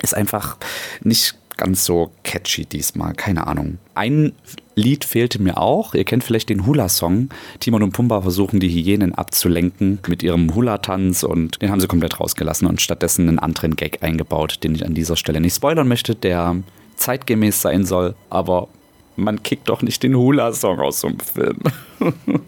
ist 0.01 0.15
einfach 0.15 0.57
nicht 1.01 1.35
ganz 1.57 1.83
so 1.85 2.11
catchy 2.23 2.65
diesmal, 2.65 3.13
keine 3.13 3.47
Ahnung. 3.47 3.79
Ein 3.95 4.31
Lied 4.75 5.05
fehlte 5.05 5.41
mir 5.41 5.57
auch. 5.57 5.93
Ihr 5.93 6.03
kennt 6.03 6.23
vielleicht 6.23 6.49
den 6.49 6.65
Hula-Song. 6.65 7.29
Timon 7.59 7.83
und 7.83 7.91
Pumba 7.91 8.21
versuchen 8.21 8.59
die 8.59 8.69
Hyänen 8.69 9.13
abzulenken 9.13 9.99
mit 10.07 10.23
ihrem 10.23 10.53
Hula-Tanz 10.55 11.23
und 11.23 11.61
den 11.61 11.69
haben 11.69 11.79
sie 11.79 11.87
komplett 11.87 12.19
rausgelassen 12.19 12.67
und 12.67 12.81
stattdessen 12.81 13.27
einen 13.27 13.39
anderen 13.39 13.75
Gag 13.75 14.01
eingebaut, 14.01 14.63
den 14.63 14.75
ich 14.75 14.85
an 14.85 14.93
dieser 14.93 15.15
Stelle 15.15 15.39
nicht 15.39 15.55
spoilern 15.55 15.87
möchte, 15.87 16.15
der 16.15 16.55
zeitgemäß 16.95 17.61
sein 17.61 17.85
soll, 17.85 18.15
aber 18.29 18.67
man 19.15 19.43
kickt 19.43 19.69
doch 19.69 19.81
nicht 19.81 20.01
den 20.03 20.15
Hula-Song 20.15 20.79
aus 20.79 21.01
so 21.01 21.07
einem 21.07 21.19
Film. 21.19 21.59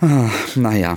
ah, 0.00 0.30
naja, 0.56 0.96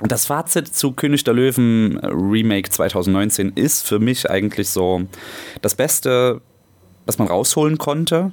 das 0.00 0.26
Fazit 0.26 0.74
zu 0.74 0.92
König 0.92 1.22
der 1.24 1.34
Löwen 1.34 1.98
Remake 1.98 2.70
2019 2.70 3.52
ist 3.54 3.86
für 3.86 4.00
mich 4.00 4.28
eigentlich 4.28 4.68
so 4.68 5.02
das 5.60 5.76
Beste, 5.76 6.40
was 7.06 7.18
man 7.18 7.28
rausholen 7.28 7.78
konnte. 7.78 8.32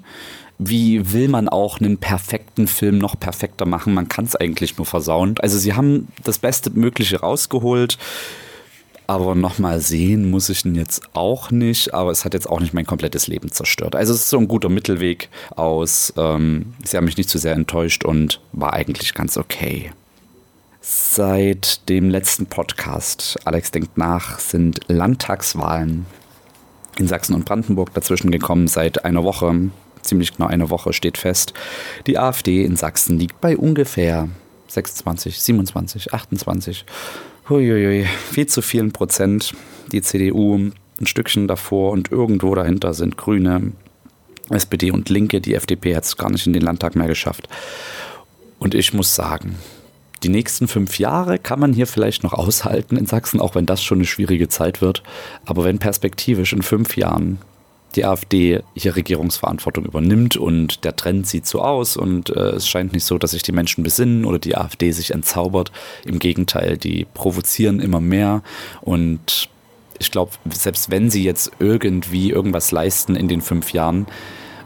Wie 0.62 1.14
will 1.14 1.30
man 1.30 1.48
auch 1.48 1.80
einen 1.80 1.98
perfekten 1.98 2.68
Film 2.68 2.98
noch 2.98 3.18
perfekter 3.18 3.66
machen? 3.66 3.94
Man 3.94 4.10
kann 4.10 4.26
es 4.26 4.36
eigentlich 4.36 4.78
nur 4.78 4.86
versauen. 4.86 5.36
Also 5.40 5.58
sie 5.58 5.74
haben 5.74 6.10
das 6.26 6.38
Beste 6.38 6.70
Mögliche 6.70 7.22
rausgeholt. 7.22 7.98
Aber 9.08 9.34
nochmal 9.36 9.80
sehen 9.80 10.30
muss 10.30 10.50
ich 10.50 10.66
ihn 10.66 10.76
jetzt 10.76 11.02
auch 11.14 11.50
nicht. 11.50 11.94
Aber 11.94 12.12
es 12.12 12.26
hat 12.26 12.34
jetzt 12.34 12.50
auch 12.50 12.60
nicht 12.60 12.74
mein 12.74 12.86
komplettes 12.86 13.28
Leben 13.28 13.52
zerstört. 13.52 13.96
Also 13.96 14.14
es 14.14 14.20
ist 14.20 14.30
so 14.30 14.38
ein 14.38 14.50
guter 14.50 14.68
Mittelweg 14.68 15.30
aus. 15.56 16.14
Ähm, 16.18 16.74
sie 16.84 16.98
haben 16.98 17.06
mich 17.06 17.18
nicht 17.18 17.30
zu 17.30 17.38
sehr 17.38 17.54
enttäuscht 17.54 18.04
und 18.04 18.42
war 18.52 18.74
eigentlich 18.74 19.14
ganz 19.14 19.38
okay. 19.38 19.92
Seit 20.82 21.88
dem 21.88 22.10
letzten 22.10 22.48
Podcast, 22.48 23.40
Alex 23.46 23.72
denkt 23.72 23.98
nach, 23.98 24.40
sind 24.40 24.82
Landtagswahlen 24.88 26.06
in 26.98 27.08
Sachsen 27.08 27.34
und 27.34 27.46
Brandenburg 27.46 27.94
dazwischen 27.94 28.30
gekommen. 28.30 28.68
Seit 28.68 29.06
einer 29.06 29.24
Woche, 29.24 29.70
ziemlich 30.02 30.36
genau 30.36 30.48
eine 30.48 30.70
Woche, 30.70 30.94
steht 30.94 31.18
fest, 31.18 31.54
die 32.08 32.18
AfD 32.18 32.64
in 32.64 32.76
Sachsen 32.76 33.20
liegt 33.20 33.42
bei 33.42 33.58
ungefähr 33.58 34.30
26, 34.68 35.40
27, 35.42 36.14
28. 36.14 36.86
Huiuiui, 37.50 38.06
viel 38.32 38.48
zu 38.48 38.62
vielen 38.62 38.92
Prozent. 38.92 39.54
Die 39.92 40.02
CDU 40.02 40.72
ein 41.02 41.08
Stückchen 41.08 41.48
davor 41.48 41.92
und 41.92 42.12
irgendwo 42.12 42.54
dahinter 42.54 42.94
sind 42.94 43.18
Grüne, 43.18 43.72
SPD 44.50 44.92
und 44.92 45.10
Linke. 45.10 45.42
Die 45.42 45.56
FDP 45.56 45.96
hat 45.96 46.04
es 46.04 46.18
gar 46.18 46.30
nicht 46.30 46.46
in 46.46 46.54
den 46.54 46.62
Landtag 46.62 46.96
mehr 46.96 47.08
geschafft. 47.08 47.48
Und 48.60 48.76
ich 48.76 48.94
muss 48.94 49.16
sagen, 49.16 49.56
die 50.24 50.30
nächsten 50.30 50.68
fünf 50.68 51.00
Jahre 51.00 51.40
kann 51.40 51.60
man 51.60 51.74
hier 51.74 51.88
vielleicht 51.88 52.24
noch 52.24 52.34
aushalten 52.34 52.98
in 52.98 53.06
Sachsen, 53.06 53.40
auch 53.40 53.56
wenn 53.56 53.66
das 53.66 53.82
schon 53.82 54.00
eine 54.00 54.06
schwierige 54.06 54.50
Zeit 54.50 54.82
wird. 54.82 55.02
Aber 55.46 55.64
wenn 55.64 55.80
perspektivisch 55.80 56.54
in 56.54 56.62
fünf 56.62 56.98
Jahren 56.98 57.40
die 57.96 58.06
AfD 58.06 58.62
hier 58.76 58.96
Regierungsverantwortung 58.96 59.86
übernimmt 59.86 60.38
und 60.38 60.84
der 60.84 60.96
Trend 60.96 61.28
sieht 61.28 61.48
so 61.48 61.62
aus 61.62 61.98
und 61.98 62.30
äh, 62.30 62.52
es 62.52 62.68
scheint 62.68 62.94
nicht 62.94 63.06
so, 63.06 63.18
dass 63.18 63.32
sich 63.32 63.44
die 63.44 63.52
Menschen 63.52 63.84
besinnen 63.84 64.26
oder 64.26 64.40
die 64.40 64.56
AfD 64.56 64.92
sich 64.92 65.12
entzaubert. 65.12 65.72
Im 66.06 66.20
Gegenteil, 66.20 66.78
die 66.78 67.06
provozieren 67.14 67.80
immer 67.80 68.00
mehr 68.00 68.44
und 68.82 69.50
ich 69.98 70.12
glaube, 70.12 70.32
selbst 70.50 70.92
wenn 70.92 71.10
sie 71.10 71.24
jetzt 71.24 71.52
irgendwie 71.60 72.30
irgendwas 72.30 72.72
leisten 72.72 73.16
in 73.16 73.28
den 73.28 73.42
fünf 73.42 73.74
Jahren, 73.74 74.08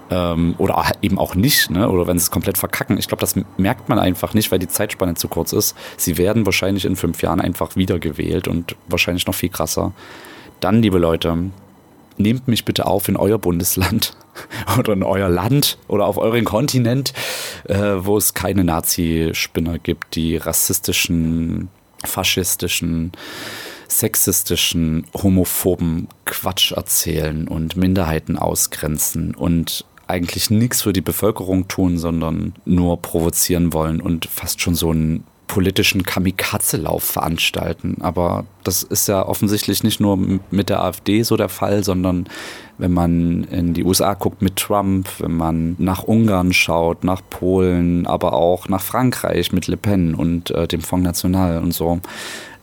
ähm, 0.09 0.55
oder 0.57 0.83
eben 1.01 1.17
auch 1.17 1.33
nicht, 1.35 1.69
ne? 1.71 1.89
oder 1.89 2.07
wenn 2.07 2.19
sie 2.19 2.23
es 2.23 2.31
komplett 2.31 2.57
verkacken. 2.57 2.97
Ich 2.97 3.07
glaube, 3.07 3.21
das 3.21 3.35
merkt 3.57 3.89
man 3.89 3.99
einfach 3.99 4.33
nicht, 4.33 4.51
weil 4.51 4.59
die 4.59 4.67
Zeitspanne 4.67 5.15
zu 5.15 5.27
kurz 5.27 5.53
ist. 5.53 5.75
Sie 5.97 6.17
werden 6.17 6.45
wahrscheinlich 6.45 6.85
in 6.85 6.95
fünf 6.95 7.21
Jahren 7.21 7.41
einfach 7.41 7.75
wiedergewählt 7.75 8.47
und 8.47 8.75
wahrscheinlich 8.87 9.25
noch 9.25 9.35
viel 9.35 9.49
krasser. 9.49 9.93
Dann, 10.59 10.81
liebe 10.81 10.99
Leute, 10.99 11.49
nehmt 12.17 12.47
mich 12.47 12.65
bitte 12.65 12.85
auf 12.85 13.07
in 13.07 13.15
euer 13.15 13.37
Bundesland 13.37 14.15
oder 14.79 14.93
in 14.93 15.03
euer 15.03 15.29
Land 15.29 15.77
oder 15.87 16.05
auf 16.05 16.17
euren 16.17 16.45
Kontinent, 16.45 17.13
äh, 17.65 17.95
wo 17.97 18.17
es 18.17 18.33
keine 18.33 18.63
Nazi-Spinner 18.63 19.79
gibt, 19.79 20.15
die 20.15 20.37
rassistischen, 20.37 21.69
faschistischen, 22.03 23.11
sexistischen, 23.87 25.05
homophoben 25.13 26.07
Quatsch 26.25 26.71
erzählen 26.71 27.47
und 27.47 27.75
Minderheiten 27.75 28.37
ausgrenzen 28.37 29.35
und 29.35 29.85
eigentlich 30.07 30.49
nichts 30.49 30.81
für 30.81 30.93
die 30.93 31.01
Bevölkerung 31.01 31.67
tun, 31.67 31.97
sondern 31.97 32.53
nur 32.65 33.01
provozieren 33.01 33.73
wollen 33.73 34.01
und 34.01 34.25
fast 34.25 34.61
schon 34.61 34.75
so 34.75 34.91
einen 34.91 35.23
politischen 35.47 36.03
Kamikaze-Lauf 36.03 37.03
veranstalten. 37.03 37.97
Aber 37.99 38.45
das 38.63 38.83
ist 38.83 39.07
ja 39.07 39.25
offensichtlich 39.25 39.83
nicht 39.83 39.99
nur 39.99 40.17
mit 40.49 40.69
der 40.69 40.81
AfD 40.83 41.23
so 41.23 41.37
der 41.37 41.49
Fall, 41.49 41.83
sondern 41.83 42.25
wenn 42.77 42.93
man 42.93 43.43
in 43.45 43.73
die 43.73 43.83
USA 43.83 44.13
guckt 44.13 44.41
mit 44.41 44.55
Trump, 44.55 45.07
wenn 45.19 45.35
man 45.35 45.75
nach 45.77 46.03
Ungarn 46.03 46.53
schaut, 46.53 47.03
nach 47.03 47.21
Polen, 47.29 48.07
aber 48.07 48.33
auch 48.33 48.67
nach 48.67 48.81
Frankreich 48.81 49.51
mit 49.51 49.67
Le 49.67 49.77
Pen 49.77 50.15
und 50.15 50.51
äh, 50.51 50.67
dem 50.67 50.81
Front 50.81 51.03
National 51.03 51.59
und 51.59 51.73
so. 51.73 51.99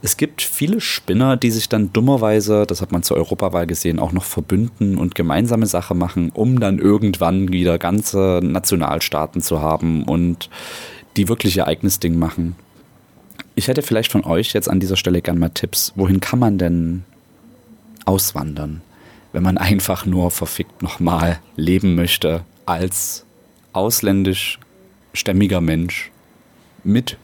Es 0.02 0.16
gibt 0.16 0.40
viele 0.40 0.80
Spinner, 0.80 1.37
die 1.37 1.50
sich 1.50 1.68
dann 1.68 1.92
dummerweise, 1.92 2.64
das 2.66 2.80
hat 2.80 2.90
man 2.90 3.02
zur 3.02 3.18
Europawahl 3.18 3.66
gesehen, 3.66 3.99
auch 3.99 4.12
noch 4.12 4.25
verbünden 4.25 4.96
und 4.96 5.14
gemeinsame 5.14 5.66
Sache 5.66 5.94
machen, 5.94 6.30
um 6.32 6.58
dann 6.58 6.78
irgendwann 6.78 7.52
wieder 7.52 7.78
ganze 7.78 8.40
Nationalstaaten 8.42 9.42
zu 9.42 9.60
haben 9.60 10.04
und 10.04 10.49
die 11.16 11.28
wirklich 11.28 11.56
ihr 11.56 11.66
eigenes 11.66 12.00
Ding 12.00 12.18
machen. 12.18 12.56
Ich 13.61 13.69
hätte 13.69 13.83
vielleicht 13.83 14.11
von 14.11 14.25
euch 14.25 14.55
jetzt 14.55 14.71
an 14.71 14.81
dieser 14.81 14.97
Stelle 14.97 15.21
gern 15.21 15.38
mal 15.38 15.50
Tipps. 15.50 15.93
Wohin 15.95 16.21
kann 16.21 16.38
man 16.38 16.57
denn 16.57 17.05
auswandern, 18.07 18.81
wenn 19.35 19.43
man 19.43 19.59
einfach 19.59 20.07
nur 20.07 20.31
verfickt 20.31 20.81
nochmal 20.81 21.40
leben 21.57 21.95
möchte 21.95 22.40
als 22.64 23.26
ausländisch 23.75 24.59
stämmiger 25.12 25.61
Mensch 25.61 26.11
mit 26.85 27.19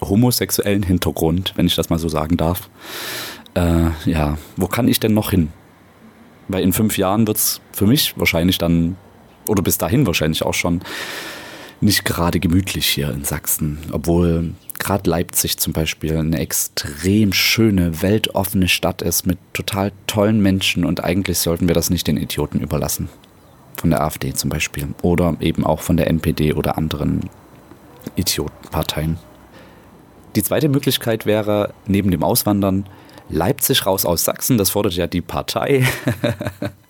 homosexuellen 0.00 0.82
Hintergrund, 0.82 1.52
wenn 1.54 1.66
ich 1.66 1.76
das 1.76 1.90
mal 1.90 2.00
so 2.00 2.08
sagen 2.08 2.36
darf. 2.36 2.68
Äh, 3.54 3.90
ja, 4.04 4.36
wo 4.56 4.66
kann 4.66 4.88
ich 4.88 4.98
denn 4.98 5.14
noch 5.14 5.30
hin? 5.30 5.52
Weil 6.48 6.64
in 6.64 6.72
fünf 6.72 6.98
Jahren 6.98 7.24
wird 7.28 7.36
es 7.36 7.60
für 7.70 7.86
mich 7.86 8.18
wahrscheinlich 8.18 8.58
dann, 8.58 8.96
oder 9.46 9.62
bis 9.62 9.78
dahin 9.78 10.08
wahrscheinlich 10.08 10.42
auch 10.42 10.54
schon, 10.54 10.80
nicht 11.80 12.04
gerade 12.04 12.40
gemütlich 12.40 12.86
hier 12.86 13.10
in 13.10 13.24
Sachsen. 13.24 13.78
Obwohl 13.92 14.54
gerade 14.78 15.08
Leipzig 15.08 15.58
zum 15.58 15.72
Beispiel 15.72 16.16
eine 16.16 16.38
extrem 16.38 17.32
schöne, 17.32 18.02
weltoffene 18.02 18.68
Stadt 18.68 19.02
ist 19.02 19.26
mit 19.26 19.38
total 19.52 19.92
tollen 20.06 20.40
Menschen 20.40 20.84
und 20.84 21.04
eigentlich 21.04 21.38
sollten 21.38 21.68
wir 21.68 21.74
das 21.74 21.90
nicht 21.90 22.06
den 22.06 22.16
Idioten 22.16 22.60
überlassen. 22.60 23.08
Von 23.76 23.90
der 23.90 24.02
AfD 24.02 24.32
zum 24.34 24.50
Beispiel. 24.50 24.88
Oder 25.02 25.36
eben 25.40 25.64
auch 25.64 25.80
von 25.80 25.96
der 25.96 26.08
NPD 26.08 26.54
oder 26.54 26.76
anderen 26.76 27.30
Idiotenparteien. 28.16 29.18
Die 30.34 30.42
zweite 30.42 30.68
Möglichkeit 30.68 31.26
wäre, 31.26 31.72
neben 31.86 32.10
dem 32.10 32.22
Auswandern, 32.22 32.86
Leipzig 33.30 33.84
raus 33.84 34.06
aus 34.06 34.24
Sachsen, 34.24 34.56
das 34.56 34.70
fordert 34.70 34.94
ja 34.94 35.06
die 35.06 35.20
Partei. 35.20 35.86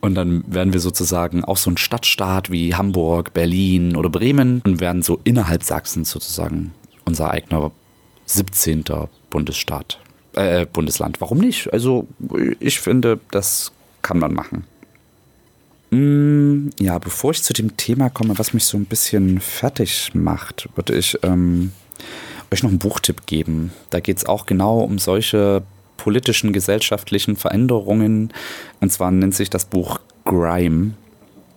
und 0.00 0.14
dann 0.14 0.44
werden 0.46 0.72
wir 0.72 0.80
sozusagen 0.80 1.44
auch 1.44 1.56
so 1.56 1.70
ein 1.70 1.76
Stadtstaat 1.76 2.50
wie 2.50 2.74
Hamburg, 2.74 3.32
Berlin 3.32 3.96
oder 3.96 4.08
Bremen 4.08 4.62
und 4.64 4.80
werden 4.80 5.02
so 5.02 5.20
innerhalb 5.24 5.62
Sachsens 5.62 6.10
sozusagen 6.10 6.72
unser 7.04 7.30
eigener 7.30 7.70
17. 8.26 8.84
Bundesstaat, 9.30 9.98
äh, 10.34 10.66
Bundesland. 10.66 11.20
Warum 11.20 11.38
nicht? 11.38 11.72
Also 11.72 12.06
ich 12.60 12.80
finde, 12.80 13.20
das 13.30 13.72
kann 14.02 14.18
man 14.18 14.34
machen. 14.34 14.64
Mm, 15.90 16.68
ja, 16.78 16.98
bevor 16.98 17.30
ich 17.30 17.42
zu 17.42 17.52
dem 17.52 17.76
Thema 17.76 18.10
komme, 18.10 18.38
was 18.38 18.52
mich 18.52 18.64
so 18.64 18.76
ein 18.76 18.84
bisschen 18.84 19.40
fertig 19.40 20.10
macht, 20.14 20.68
würde 20.74 20.96
ich 20.96 21.18
ähm, 21.22 21.72
euch 22.52 22.62
noch 22.62 22.70
einen 22.70 22.78
Buchtipp 22.78 23.26
geben. 23.26 23.72
Da 23.90 24.00
geht 24.00 24.18
es 24.18 24.26
auch 24.26 24.46
genau 24.46 24.80
um 24.80 24.98
solche 24.98 25.62
politischen, 25.98 26.54
gesellschaftlichen 26.54 27.36
Veränderungen. 27.36 28.32
Und 28.80 28.90
zwar 28.90 29.10
nennt 29.10 29.34
sich 29.34 29.50
das 29.50 29.66
Buch 29.66 30.00
Grime. 30.24 30.94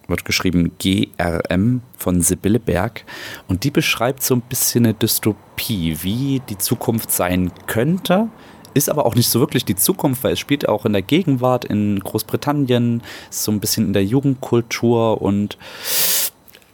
Wird 0.10 0.25
geschrieben 0.25 0.74
GRM 0.77 1.81
von 1.98 2.19
Sibylle 2.19 2.60
Berg. 2.60 3.05
Und 3.48 3.63
die 3.63 3.71
beschreibt 3.71 4.21
so 4.21 4.36
ein 4.36 4.41
bisschen 4.41 4.86
eine 4.86 4.93
Dystopie, 4.93 6.00
wie 6.01 6.41
die 6.50 6.57
Zukunft 6.57 7.12
sein 7.12 7.51
könnte. 7.67 8.27
Ist 8.74 8.89
aber 8.89 9.05
auch 9.05 9.15
nicht 9.15 9.29
so 9.29 9.39
wirklich 9.39 9.63
die 9.65 9.75
Zukunft, 9.75 10.24
weil 10.24 10.33
es 10.33 10.39
spielt 10.39 10.67
auch 10.67 10.86
in 10.86 10.93
der 10.93 11.01
Gegenwart 11.01 11.65
in 11.65 12.00
Großbritannien, 12.00 13.03
so 13.29 13.51
ein 13.51 13.60
bisschen 13.60 13.88
in 13.88 13.93
der 13.93 14.05
Jugendkultur 14.05 15.21
und 15.21 15.57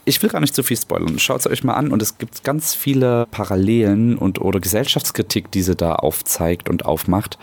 ich 0.07 0.23
will 0.23 0.29
gar 0.29 0.39
nicht 0.39 0.55
zu 0.55 0.63
viel 0.63 0.77
spoilern. 0.77 1.19
Schaut 1.19 1.41
es 1.41 1.47
euch 1.47 1.65
mal 1.65 1.73
an 1.73 1.91
und 1.91 2.01
es 2.01 2.17
gibt 2.17 2.45
ganz 2.45 2.73
viele 2.73 3.27
Parallelen 3.29 4.17
und 4.17 4.39
oder 4.39 4.61
Gesellschaftskritik, 4.61 5.51
die 5.51 5.61
sie 5.61 5.75
da 5.75 5.95
aufzeigt 5.95 6.69
und 6.69 6.85
aufmacht 6.85 7.37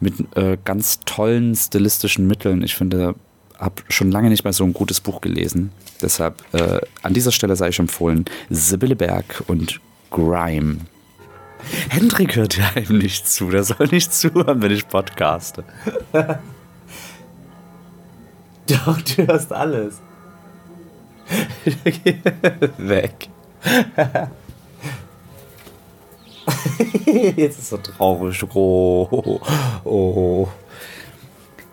mit 0.00 0.14
äh, 0.36 0.56
ganz 0.64 1.00
tollen 1.00 1.54
stilistischen 1.54 2.26
Mitteln. 2.26 2.62
Ich 2.62 2.74
finde, 2.74 3.14
habe 3.58 3.82
schon 3.88 4.10
lange 4.10 4.30
nicht 4.30 4.44
mehr 4.44 4.54
so 4.54 4.64
ein 4.64 4.72
gutes 4.72 5.00
Buch 5.00 5.20
gelesen. 5.20 5.72
Deshalb 6.00 6.42
äh, 6.54 6.80
an 7.02 7.12
dieser 7.12 7.32
Stelle 7.32 7.54
sei 7.54 7.68
ich 7.68 7.78
empfohlen 7.78 8.24
Sibylle 8.48 8.96
Berg 8.96 9.44
und 9.46 9.80
Grime. 10.10 10.78
Hendrik 11.90 12.36
hört 12.36 12.56
ja 12.56 12.70
ihm 12.80 12.96
nicht 12.98 13.28
zu. 13.28 13.50
Der 13.50 13.62
soll 13.62 13.88
nicht 13.90 14.12
zuhören, 14.12 14.62
wenn 14.62 14.72
ich 14.72 14.88
podcaste. 14.88 15.64
Doch, 18.66 19.02
du 19.02 19.26
hörst 19.26 19.52
alles. 19.52 20.00
Weg. 22.78 23.28
Jetzt 27.36 27.58
ist 27.58 27.72
er 27.72 27.82
traurig. 27.82 28.42
Oh, 28.54 29.40
oh. 29.84 30.48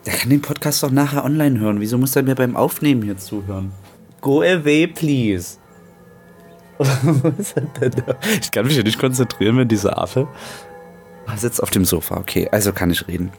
Der 0.06 0.14
kann 0.14 0.30
den 0.30 0.42
Podcast 0.42 0.84
doch 0.84 0.92
nachher 0.92 1.26
online 1.26 1.60
hören. 1.60 1.80
Wieso 1.80 1.98
muss 1.98 2.16
er 2.16 2.24
mir 2.24 2.36
beim 2.36 2.56
Aufnehmen 2.56 3.04
hier 3.04 3.18
zuhören? 3.18 3.72
Go 4.22 4.42
away, 4.42 4.88
please. 4.88 5.58
ich 8.42 8.52
kann 8.52 8.66
mich 8.66 8.78
ja 8.78 8.84
nicht 8.84 9.00
konzentrieren, 9.00 9.58
wenn 9.58 9.68
dieser 9.68 10.00
Affe 10.00 10.28
sitzt 11.36 11.62
auf 11.62 11.70
dem 11.70 11.86
Sofa. 11.86 12.18
Okay, 12.18 12.48
also 12.52 12.74
kann 12.74 12.92
ich 12.92 13.08
reden. 13.08 13.32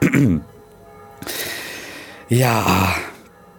ja, 2.28 2.94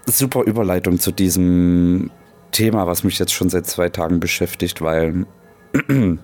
super 0.06 0.44
Überleitung 0.44 1.00
zu 1.00 1.12
diesem 1.12 2.10
Thema, 2.52 2.88
was 2.88 3.04
mich 3.04 3.20
jetzt 3.20 3.34
schon 3.34 3.50
seit 3.50 3.66
zwei 3.66 3.90
Tagen 3.90 4.20
beschäftigt, 4.20 4.82
weil 4.82 5.26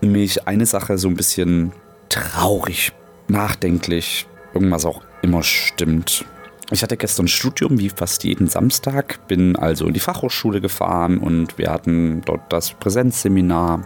mich 0.00 0.46
eine 0.46 0.66
Sache 0.66 0.98
so 0.98 1.08
ein 1.08 1.16
bisschen 1.16 1.72
traurig, 2.08 2.92
nachdenklich, 3.28 4.26
irgendwas 4.54 4.84
auch 4.84 5.02
immer 5.22 5.42
stimmt. 5.42 6.24
Ich 6.70 6.82
hatte 6.82 6.96
gestern 6.96 7.28
Studium 7.28 7.78
wie 7.78 7.90
fast 7.90 8.24
jeden 8.24 8.48
Samstag, 8.48 9.28
bin 9.28 9.54
also 9.54 9.86
in 9.86 9.94
die 9.94 10.00
Fachhochschule 10.00 10.60
gefahren 10.60 11.18
und 11.18 11.58
wir 11.58 11.70
hatten 11.70 12.22
dort 12.24 12.52
das 12.52 12.72
Präsenzseminar 12.72 13.84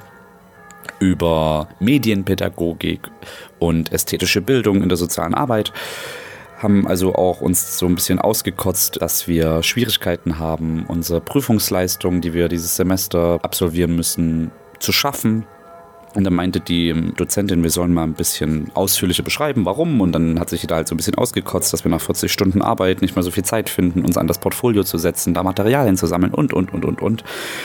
über 0.98 1.68
Medienpädagogik 1.78 3.00
und 3.58 3.92
ästhetische 3.92 4.40
Bildung 4.40 4.82
in 4.82 4.88
der 4.88 4.96
sozialen 4.96 5.34
Arbeit 5.34 5.72
haben 6.62 6.86
also 6.86 7.14
auch 7.14 7.40
uns 7.40 7.78
so 7.78 7.86
ein 7.86 7.94
bisschen 7.94 8.18
ausgekotzt, 8.18 9.00
dass 9.00 9.26
wir 9.26 9.62
Schwierigkeiten 9.62 10.38
haben, 10.38 10.84
unsere 10.86 11.20
Prüfungsleistung, 11.20 12.20
die 12.20 12.34
wir 12.34 12.48
dieses 12.48 12.76
Semester 12.76 13.38
absolvieren 13.42 13.96
müssen, 13.96 14.50
zu 14.78 14.92
schaffen. 14.92 15.46
Und 16.12 16.24
dann 16.24 16.34
meinte 16.34 16.58
die 16.58 16.92
Dozentin, 17.16 17.62
wir 17.62 17.70
sollen 17.70 17.94
mal 17.94 18.02
ein 18.02 18.14
bisschen 18.14 18.70
ausführlicher 18.74 19.22
beschreiben, 19.22 19.64
warum. 19.64 20.00
Und 20.00 20.12
dann 20.12 20.40
hat 20.40 20.50
sich 20.50 20.66
da 20.66 20.74
halt 20.74 20.88
so 20.88 20.94
ein 20.94 20.96
bisschen 20.96 21.14
ausgekotzt, 21.14 21.72
dass 21.72 21.84
wir 21.84 21.90
nach 21.90 22.00
40 22.00 22.30
Stunden 22.30 22.62
Arbeit 22.62 23.00
nicht 23.00 23.14
mehr 23.14 23.22
so 23.22 23.30
viel 23.30 23.44
Zeit 23.44 23.70
finden, 23.70 24.04
uns 24.04 24.18
an 24.18 24.26
das 24.26 24.40
Portfolio 24.40 24.82
zu 24.82 24.98
setzen, 24.98 25.34
da 25.34 25.44
Materialien 25.44 25.96
zu 25.96 26.08
sammeln 26.08 26.34
und, 26.34 26.52
und, 26.52 26.74
und, 26.74 26.84
und, 26.84 27.00
und. 27.00 27.24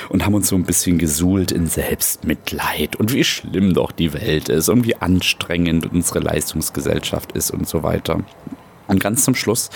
Und 0.10 0.26
haben 0.26 0.36
uns 0.36 0.48
so 0.48 0.56
ein 0.56 0.64
bisschen 0.64 1.00
gesuhlt 1.00 1.52
in 1.52 1.66
Selbstmitleid 1.66 2.96
und 2.98 3.14
wie 3.14 3.24
schlimm 3.24 3.74
doch 3.74 3.92
die 3.92 4.14
Welt 4.14 4.48
ist 4.48 4.70
und 4.70 4.86
wie 4.86 4.96
anstrengend 4.96 5.92
unsere 5.92 6.20
Leistungsgesellschaft 6.20 7.32
ist 7.32 7.50
und 7.50 7.68
so 7.68 7.82
weiter. 7.82 8.20
Und 8.88 9.00
ganz 9.00 9.24
zum 9.24 9.36
Schluss 9.36 9.70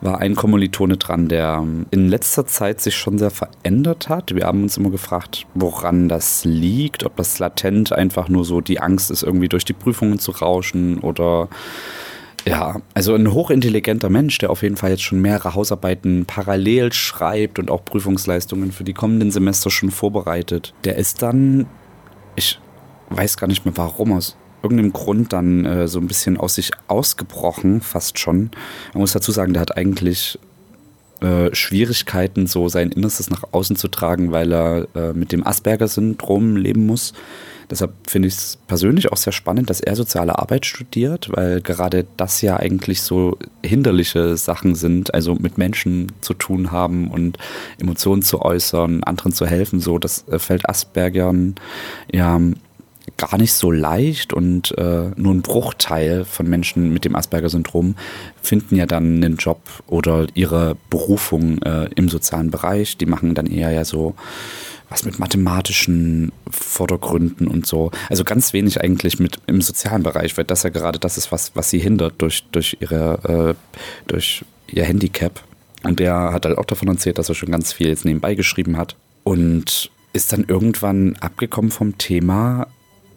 war 0.00 0.18
ein 0.18 0.34
Kommilitone 0.34 0.96
dran, 0.96 1.28
der 1.28 1.64
in 1.90 2.08
letzter 2.08 2.46
Zeit 2.46 2.80
sich 2.80 2.96
schon 2.96 3.18
sehr 3.18 3.30
verändert 3.30 4.08
hat. 4.08 4.34
Wir 4.34 4.46
haben 4.46 4.62
uns 4.62 4.76
immer 4.76 4.90
gefragt, 4.90 5.46
woran 5.54 6.08
das 6.08 6.44
liegt, 6.44 7.04
ob 7.04 7.16
das 7.16 7.38
latent 7.38 7.92
einfach 7.92 8.28
nur 8.28 8.44
so 8.44 8.60
die 8.60 8.80
Angst 8.80 9.10
ist, 9.10 9.22
irgendwie 9.22 9.48
durch 9.48 9.64
die 9.64 9.72
Prüfungen 9.72 10.18
zu 10.18 10.32
rauschen 10.32 10.98
oder 10.98 11.48
ja, 12.46 12.80
also 12.94 13.14
ein 13.14 13.32
hochintelligenter 13.32 14.08
Mensch, 14.08 14.38
der 14.38 14.50
auf 14.50 14.62
jeden 14.62 14.76
Fall 14.76 14.90
jetzt 14.90 15.02
schon 15.02 15.20
mehrere 15.20 15.54
Hausarbeiten 15.54 16.24
parallel 16.24 16.92
schreibt 16.92 17.58
und 17.58 17.70
auch 17.70 17.84
Prüfungsleistungen 17.84 18.72
für 18.72 18.84
die 18.84 18.94
kommenden 18.94 19.30
Semester 19.30 19.70
schon 19.70 19.90
vorbereitet. 19.90 20.72
Der 20.84 20.96
ist 20.96 21.22
dann, 21.22 21.66
ich 22.36 22.58
weiß 23.10 23.36
gar 23.36 23.46
nicht 23.46 23.64
mehr 23.64 23.76
warum, 23.76 24.12
aus 24.12 24.36
irgendeinem 24.62 24.92
Grund 24.92 25.32
dann 25.32 25.64
äh, 25.64 25.88
so 25.88 25.98
ein 26.00 26.06
bisschen 26.06 26.36
aus 26.36 26.54
sich 26.54 26.70
ausgebrochen, 26.88 27.80
fast 27.80 28.18
schon. 28.18 28.50
Man 28.92 29.00
muss 29.00 29.12
dazu 29.12 29.32
sagen, 29.32 29.52
der 29.52 29.62
hat 29.62 29.76
eigentlich 29.76 30.38
äh, 31.20 31.54
Schwierigkeiten, 31.54 32.46
so 32.46 32.68
sein 32.68 32.92
Innerstes 32.92 33.30
nach 33.30 33.44
außen 33.52 33.76
zu 33.76 33.88
tragen, 33.88 34.32
weil 34.32 34.52
er 34.52 34.86
äh, 34.94 35.12
mit 35.12 35.32
dem 35.32 35.46
Asperger-Syndrom 35.46 36.56
leben 36.56 36.86
muss. 36.86 37.12
Deshalb 37.70 37.92
finde 38.08 38.26
ich 38.28 38.34
es 38.34 38.58
persönlich 38.66 39.12
auch 39.12 39.16
sehr 39.16 39.32
spannend, 39.32 39.70
dass 39.70 39.80
er 39.80 39.94
soziale 39.94 40.38
Arbeit 40.38 40.66
studiert, 40.66 41.30
weil 41.32 41.60
gerade 41.60 42.04
das 42.16 42.42
ja 42.42 42.56
eigentlich 42.56 43.00
so 43.02 43.38
hinderliche 43.64 44.36
Sachen 44.36 44.74
sind, 44.74 45.14
also 45.14 45.36
mit 45.36 45.56
Menschen 45.56 46.10
zu 46.20 46.34
tun 46.34 46.72
haben 46.72 47.08
und 47.10 47.38
Emotionen 47.78 48.22
zu 48.22 48.42
äußern, 48.42 49.04
anderen 49.04 49.32
zu 49.32 49.46
helfen. 49.46 49.78
So, 49.78 49.98
das 49.98 50.26
äh, 50.28 50.38
fällt 50.38 50.68
Aspergern 50.68 51.54
ja 52.10 52.40
gar 53.20 53.36
nicht 53.36 53.52
so 53.52 53.70
leicht 53.70 54.32
und 54.32 54.76
äh, 54.78 55.10
nur 55.14 55.34
ein 55.34 55.42
Bruchteil 55.42 56.24
von 56.24 56.48
Menschen 56.48 56.92
mit 56.92 57.04
dem 57.04 57.14
Asperger-Syndrom 57.14 57.94
finden 58.40 58.76
ja 58.76 58.86
dann 58.86 59.16
einen 59.16 59.36
Job 59.36 59.60
oder 59.86 60.26
ihre 60.34 60.76
Berufung 60.88 61.60
äh, 61.62 61.90
im 61.94 62.08
sozialen 62.08 62.50
Bereich. 62.50 62.96
Die 62.96 63.06
machen 63.06 63.34
dann 63.34 63.46
eher 63.46 63.70
ja 63.70 63.84
so 63.84 64.14
was 64.88 65.04
mit 65.04 65.18
mathematischen 65.18 66.32
Vordergründen 66.50 67.46
und 67.46 67.66
so. 67.66 67.90
Also 68.08 68.24
ganz 68.24 68.52
wenig 68.52 68.80
eigentlich 68.80 69.20
mit 69.20 69.38
im 69.46 69.60
sozialen 69.62 70.02
Bereich, 70.02 70.36
weil 70.36 70.44
das 70.44 70.64
ja 70.64 70.70
gerade 70.70 70.98
das 70.98 71.16
ist, 71.16 71.30
was, 71.30 71.52
was 71.54 71.70
sie 71.70 71.78
hindert 71.78 72.14
durch, 72.18 72.44
durch 72.50 72.76
ihre, 72.80 73.54
äh, 73.54 74.08
durch 74.08 74.44
ihr 74.66 74.84
Handicap. 74.84 75.44
Und 75.84 76.00
der 76.00 76.32
hat 76.32 76.44
halt 76.44 76.58
auch 76.58 76.64
davon 76.64 76.88
erzählt, 76.88 77.18
dass 77.18 77.28
er 77.28 77.34
schon 77.34 77.52
ganz 77.52 77.72
viel 77.72 77.88
jetzt 77.88 78.04
nebenbei 78.04 78.34
geschrieben 78.34 78.76
hat. 78.76 78.96
Und 79.22 79.90
ist 80.12 80.32
dann 80.32 80.44
irgendwann 80.48 81.14
abgekommen 81.20 81.70
vom 81.70 81.96
Thema, 81.98 82.66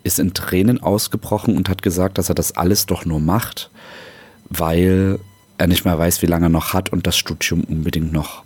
ist 0.03 0.19
in 0.19 0.33
Tränen 0.33 0.81
ausgebrochen 0.81 1.55
und 1.57 1.69
hat 1.69 1.81
gesagt, 1.81 2.17
dass 2.17 2.29
er 2.29 2.35
das 2.35 2.55
alles 2.55 2.85
doch 2.85 3.05
nur 3.05 3.19
macht, 3.19 3.69
weil 4.49 5.19
er 5.57 5.67
nicht 5.67 5.85
mehr 5.85 5.97
weiß, 5.97 6.21
wie 6.21 6.27
lange 6.27 6.47
er 6.47 6.49
noch 6.49 6.73
hat 6.73 6.91
und 6.91 7.07
das 7.07 7.15
Studium 7.17 7.63
unbedingt 7.63 8.11
noch 8.11 8.43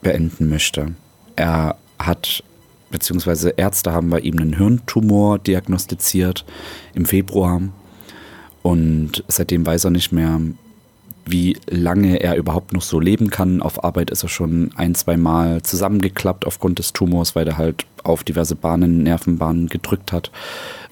beenden 0.00 0.48
möchte. 0.48 0.94
Er 1.36 1.76
hat, 1.98 2.42
beziehungsweise 2.90 3.50
Ärzte 3.50 3.92
haben 3.92 4.10
bei 4.10 4.20
ihm 4.20 4.38
einen 4.38 4.56
Hirntumor 4.56 5.38
diagnostiziert 5.38 6.44
im 6.94 7.04
Februar 7.04 7.60
und 8.62 9.24
seitdem 9.28 9.66
weiß 9.66 9.84
er 9.84 9.90
nicht 9.90 10.12
mehr, 10.12 10.40
wie 11.30 11.56
lange 11.66 12.20
er 12.20 12.36
überhaupt 12.36 12.72
noch 12.72 12.82
so 12.82 13.00
leben 13.00 13.30
kann. 13.30 13.62
Auf 13.62 13.84
Arbeit 13.84 14.10
ist 14.10 14.22
er 14.22 14.28
schon 14.28 14.70
ein, 14.76 14.94
zwei 14.94 15.16
Mal 15.16 15.62
zusammengeklappt 15.62 16.46
aufgrund 16.46 16.78
des 16.78 16.92
Tumors, 16.92 17.34
weil 17.34 17.46
er 17.46 17.58
halt 17.58 17.86
auf 18.04 18.24
diverse 18.24 18.54
Bahnen, 18.54 19.02
Nervenbahnen 19.02 19.68
gedrückt 19.68 20.12
hat. 20.12 20.30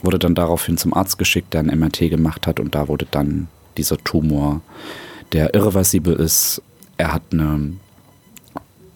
Wurde 0.02 0.19
dann 0.19 0.35
daraufhin 0.35 0.76
zum 0.76 0.95
Arzt 0.95 1.19
geschickt, 1.19 1.55
der 1.55 1.61
ein 1.61 1.78
MRT 1.78 2.11
gemacht 2.11 2.47
hat 2.47 2.61
und 2.61 2.75
da 2.75 2.88
wurde 2.88 3.07
dann 3.11 3.49
dieser 3.76 3.99
Tumor, 3.99 4.61
der 5.33 5.55
irreversibel 5.55 6.14
ist, 6.14 6.62
er 6.97 7.12
hat 7.12 7.23
eine 7.33 7.75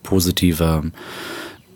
positive 0.02 0.90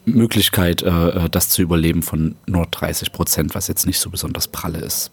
Möglichkeit, 0.06 0.82
äh, 0.82 1.08
äh, 1.08 1.28
das 1.30 1.48
zu 1.48 1.62
überleben 1.62 2.02
von 2.02 2.36
nur 2.46 2.66
30 2.66 3.12
Prozent, 3.12 3.54
was 3.54 3.68
jetzt 3.68 3.86
nicht 3.86 3.98
so 3.98 4.10
besonders 4.10 4.48
pralle 4.48 4.78
ist. 4.78 5.10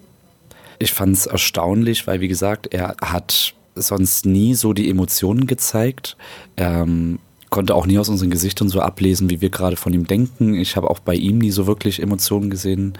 Ich 0.79 0.93
fand 0.93 1.15
es 1.15 1.27
erstaunlich, 1.27 2.08
weil 2.08 2.22
wie 2.22 2.27
gesagt, 2.27 2.67
er 2.74 2.96
hat 3.01 3.53
sonst 3.75 4.25
nie 4.25 4.53
so 4.55 4.73
die 4.73 4.89
Emotionen 4.89 5.47
gezeigt. 5.47 6.17
Ähm, 6.57 7.19
konnte 7.49 7.75
auch 7.75 7.85
nie 7.85 7.99
aus 7.99 8.09
unseren 8.09 8.29
Gesichtern 8.29 8.69
so 8.69 8.79
ablesen, 8.79 9.29
wie 9.29 9.41
wir 9.41 9.49
gerade 9.49 9.75
von 9.75 9.93
ihm 9.93 10.07
denken. 10.07 10.55
Ich 10.55 10.75
habe 10.77 10.89
auch 10.89 10.99
bei 10.99 11.13
ihm 11.13 11.37
nie 11.39 11.51
so 11.51 11.67
wirklich 11.67 12.01
Emotionen 12.01 12.49
gesehen. 12.49 12.93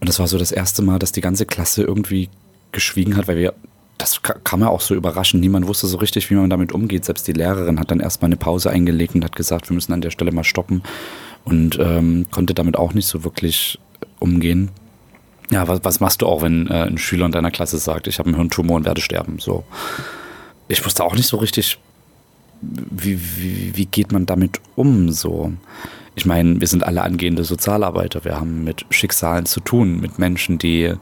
Und 0.00 0.08
das 0.08 0.18
war 0.18 0.28
so 0.28 0.38
das 0.38 0.52
erste 0.52 0.82
Mal, 0.82 0.98
dass 0.98 1.12
die 1.12 1.20
ganze 1.20 1.46
Klasse 1.46 1.82
irgendwie 1.82 2.28
geschwiegen 2.70 3.16
hat, 3.16 3.26
weil 3.26 3.38
wir, 3.38 3.54
das 3.98 4.22
kam 4.22 4.60
ja 4.60 4.68
auch 4.68 4.80
so 4.80 4.94
überraschend. 4.94 5.40
Niemand 5.40 5.66
wusste 5.66 5.88
so 5.88 5.96
richtig, 5.98 6.30
wie 6.30 6.34
man 6.34 6.48
damit 6.48 6.72
umgeht. 6.72 7.04
Selbst 7.04 7.26
die 7.26 7.32
Lehrerin 7.32 7.80
hat 7.80 7.90
dann 7.90 8.00
erstmal 8.00 8.28
eine 8.28 8.36
Pause 8.36 8.70
eingelegt 8.70 9.14
und 9.14 9.24
hat 9.24 9.34
gesagt, 9.34 9.68
wir 9.68 9.74
müssen 9.74 9.92
an 9.92 10.00
der 10.00 10.10
Stelle 10.10 10.32
mal 10.32 10.44
stoppen. 10.44 10.82
Und 11.44 11.78
ähm, 11.80 12.26
konnte 12.30 12.54
damit 12.54 12.76
auch 12.76 12.94
nicht 12.94 13.06
so 13.06 13.24
wirklich 13.24 13.78
umgehen. 14.20 14.70
Ja, 15.50 15.68
was, 15.68 15.80
was 15.84 16.00
machst 16.00 16.22
du 16.22 16.26
auch, 16.26 16.42
wenn 16.42 16.66
äh, 16.68 16.84
ein 16.84 16.98
Schüler 16.98 17.26
in 17.26 17.32
deiner 17.32 17.50
Klasse 17.50 17.78
sagt, 17.78 18.08
ich 18.08 18.18
habe 18.18 18.28
einen 18.28 18.36
Hirntumor 18.36 18.76
und 18.76 18.84
werde 18.84 19.00
sterben? 19.00 19.38
So. 19.38 19.64
Ich 20.68 20.84
wusste 20.84 21.04
auch 21.04 21.14
nicht 21.14 21.28
so 21.28 21.36
richtig, 21.36 21.78
wie, 22.60 23.20
wie, 23.36 23.72
wie 23.76 23.86
geht 23.86 24.12
man 24.12 24.26
damit 24.26 24.60
um? 24.74 25.10
So. 25.10 25.52
Ich 26.14 26.26
meine, 26.26 26.60
wir 26.60 26.66
sind 26.66 26.84
alle 26.84 27.02
angehende 27.02 27.44
Sozialarbeiter. 27.44 28.24
Wir 28.24 28.40
haben 28.40 28.64
mit 28.64 28.86
Schicksalen 28.90 29.46
zu 29.46 29.60
tun, 29.60 30.00
mit 30.00 30.18
Menschen, 30.18 30.58
die 30.58 30.94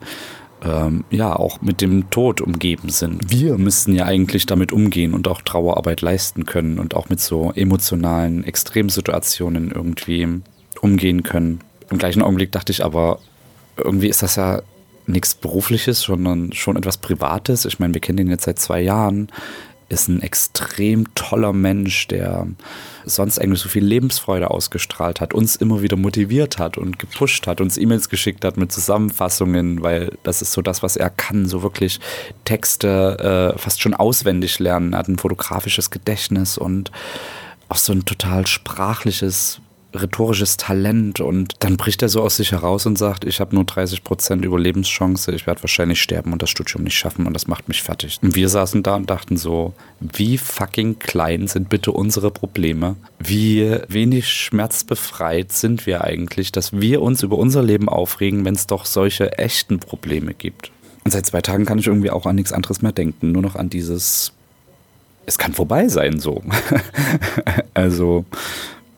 ähm, 0.62 1.04
ja 1.10 1.34
auch 1.34 1.60
mit 1.62 1.80
dem 1.80 2.10
Tod 2.10 2.40
umgeben 2.40 2.88
sind. 2.88 3.30
Wir 3.30 3.56
müssen 3.56 3.94
ja 3.94 4.06
eigentlich 4.06 4.46
damit 4.46 4.72
umgehen 4.72 5.14
und 5.14 5.28
auch 5.28 5.42
Trauerarbeit 5.42 6.00
leisten 6.00 6.46
können 6.46 6.78
und 6.78 6.94
auch 6.94 7.08
mit 7.08 7.20
so 7.20 7.52
emotionalen 7.54 8.44
Extremsituationen 8.44 9.70
irgendwie 9.70 10.26
umgehen 10.80 11.22
können. 11.22 11.60
Im 11.90 11.98
gleichen 11.98 12.22
Augenblick 12.22 12.52
dachte 12.52 12.72
ich 12.72 12.84
aber, 12.84 13.20
irgendwie 13.76 14.08
ist 14.08 14.22
das 14.22 14.36
ja 14.36 14.62
nichts 15.06 15.34
Berufliches, 15.34 16.00
sondern 16.00 16.52
schon 16.52 16.76
etwas 16.76 16.98
Privates. 16.98 17.64
Ich 17.64 17.78
meine, 17.78 17.94
wir 17.94 18.00
kennen 18.00 18.18
den 18.18 18.30
jetzt 18.30 18.44
seit 18.44 18.58
zwei 18.58 18.80
Jahren. 18.80 19.28
Ist 19.90 20.08
ein 20.08 20.22
extrem 20.22 21.14
toller 21.14 21.52
Mensch, 21.52 22.08
der 22.08 22.46
sonst 23.04 23.38
eigentlich 23.38 23.60
so 23.60 23.68
viel 23.68 23.84
Lebensfreude 23.84 24.50
ausgestrahlt 24.50 25.20
hat, 25.20 25.34
uns 25.34 25.56
immer 25.56 25.82
wieder 25.82 25.96
motiviert 25.96 26.58
hat 26.58 26.78
und 26.78 26.98
gepusht 26.98 27.46
hat, 27.46 27.60
uns 27.60 27.76
E-Mails 27.76 28.08
geschickt 28.08 28.46
hat 28.46 28.56
mit 28.56 28.72
Zusammenfassungen, 28.72 29.82
weil 29.82 30.16
das 30.22 30.40
ist 30.40 30.52
so 30.52 30.62
das, 30.62 30.82
was 30.82 30.96
er 30.96 31.10
kann, 31.10 31.46
so 31.46 31.62
wirklich 31.62 32.00
Texte 32.46 33.54
äh, 33.54 33.58
fast 33.58 33.82
schon 33.82 33.92
auswendig 33.92 34.58
lernen. 34.58 34.94
Er 34.94 35.00
hat 35.00 35.08
ein 35.08 35.18
fotografisches 35.18 35.90
Gedächtnis 35.90 36.56
und 36.56 36.90
auch 37.68 37.76
so 37.76 37.92
ein 37.92 38.06
total 38.06 38.46
sprachliches 38.46 39.60
rhetorisches 39.94 40.56
Talent 40.56 41.20
und 41.20 41.54
dann 41.60 41.76
bricht 41.76 42.02
er 42.02 42.08
so 42.08 42.22
aus 42.22 42.36
sich 42.36 42.52
heraus 42.52 42.86
und 42.86 42.98
sagt, 42.98 43.24
ich 43.24 43.40
habe 43.40 43.54
nur 43.54 43.64
30 43.64 44.04
Prozent 44.04 44.44
Überlebenschance, 44.44 45.32
ich 45.32 45.46
werde 45.46 45.62
wahrscheinlich 45.62 46.02
sterben 46.02 46.32
und 46.32 46.42
das 46.42 46.50
Studium 46.50 46.84
nicht 46.84 46.96
schaffen 46.96 47.26
und 47.26 47.32
das 47.32 47.46
macht 47.46 47.68
mich 47.68 47.82
fertig. 47.82 48.18
Und 48.22 48.34
wir 48.34 48.48
saßen 48.48 48.82
da 48.82 48.96
und 48.96 49.10
dachten 49.10 49.36
so, 49.36 49.74
wie 50.00 50.38
fucking 50.38 50.98
klein 50.98 51.46
sind 51.46 51.68
bitte 51.68 51.92
unsere 51.92 52.30
Probleme? 52.30 52.96
Wie 53.18 53.78
wenig 53.88 54.28
schmerzbefreit 54.28 55.52
sind 55.52 55.86
wir 55.86 56.02
eigentlich, 56.02 56.52
dass 56.52 56.72
wir 56.72 57.00
uns 57.00 57.22
über 57.22 57.38
unser 57.38 57.62
Leben 57.62 57.88
aufregen, 57.88 58.44
wenn 58.44 58.54
es 58.54 58.66
doch 58.66 58.86
solche 58.86 59.38
echten 59.38 59.78
Probleme 59.78 60.34
gibt? 60.34 60.70
Und 61.04 61.10
seit 61.10 61.26
zwei 61.26 61.42
Tagen 61.42 61.66
kann 61.66 61.78
ich 61.78 61.86
irgendwie 61.86 62.10
auch 62.10 62.26
an 62.26 62.36
nichts 62.36 62.52
anderes 62.52 62.82
mehr 62.82 62.92
denken, 62.92 63.32
nur 63.32 63.42
noch 63.42 63.56
an 63.56 63.70
dieses 63.70 64.32
es 65.26 65.38
kann 65.38 65.54
vorbei 65.54 65.88
sein 65.88 66.18
so. 66.20 66.42
also 67.74 68.24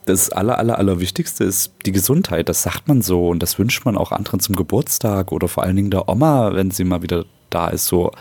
das 0.07 0.29
aller, 0.29 0.57
aller, 0.57 0.77
allerwichtigste 0.77 1.43
ist 1.43 1.73
die 1.85 1.91
Gesundheit. 1.91 2.49
Das 2.49 2.63
sagt 2.63 2.87
man 2.87 3.01
so 3.01 3.29
und 3.29 3.43
das 3.43 3.59
wünscht 3.59 3.85
man 3.85 3.97
auch 3.97 4.11
anderen 4.11 4.39
zum 4.39 4.55
Geburtstag 4.55 5.31
oder 5.31 5.47
vor 5.47 5.63
allen 5.63 5.75
Dingen 5.75 5.91
der 5.91 6.09
Oma, 6.09 6.53
wenn 6.53 6.71
sie 6.71 6.83
mal 6.83 7.01
wieder 7.01 7.25
da 7.49 7.67
ist. 7.67 7.85
So, 7.85 8.11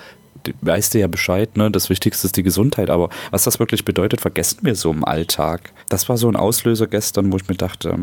weißt 0.60 0.94
du 0.94 0.98
ja 0.98 1.06
Bescheid, 1.06 1.56
ne? 1.56 1.70
Das 1.70 1.88
Wichtigste 1.88 2.26
ist 2.26 2.36
die 2.36 2.42
Gesundheit. 2.42 2.90
Aber 2.90 3.08
was 3.30 3.44
das 3.44 3.58
wirklich 3.58 3.84
bedeutet, 3.84 4.20
vergessen 4.20 4.60
wir 4.62 4.74
so 4.74 4.90
im 4.90 5.04
Alltag. 5.04 5.72
Das 5.88 6.08
war 6.08 6.16
so 6.16 6.28
ein 6.28 6.36
Auslöser 6.36 6.86
gestern, 6.86 7.32
wo 7.32 7.36
ich 7.36 7.48
mir 7.48 7.56
dachte, 7.56 7.98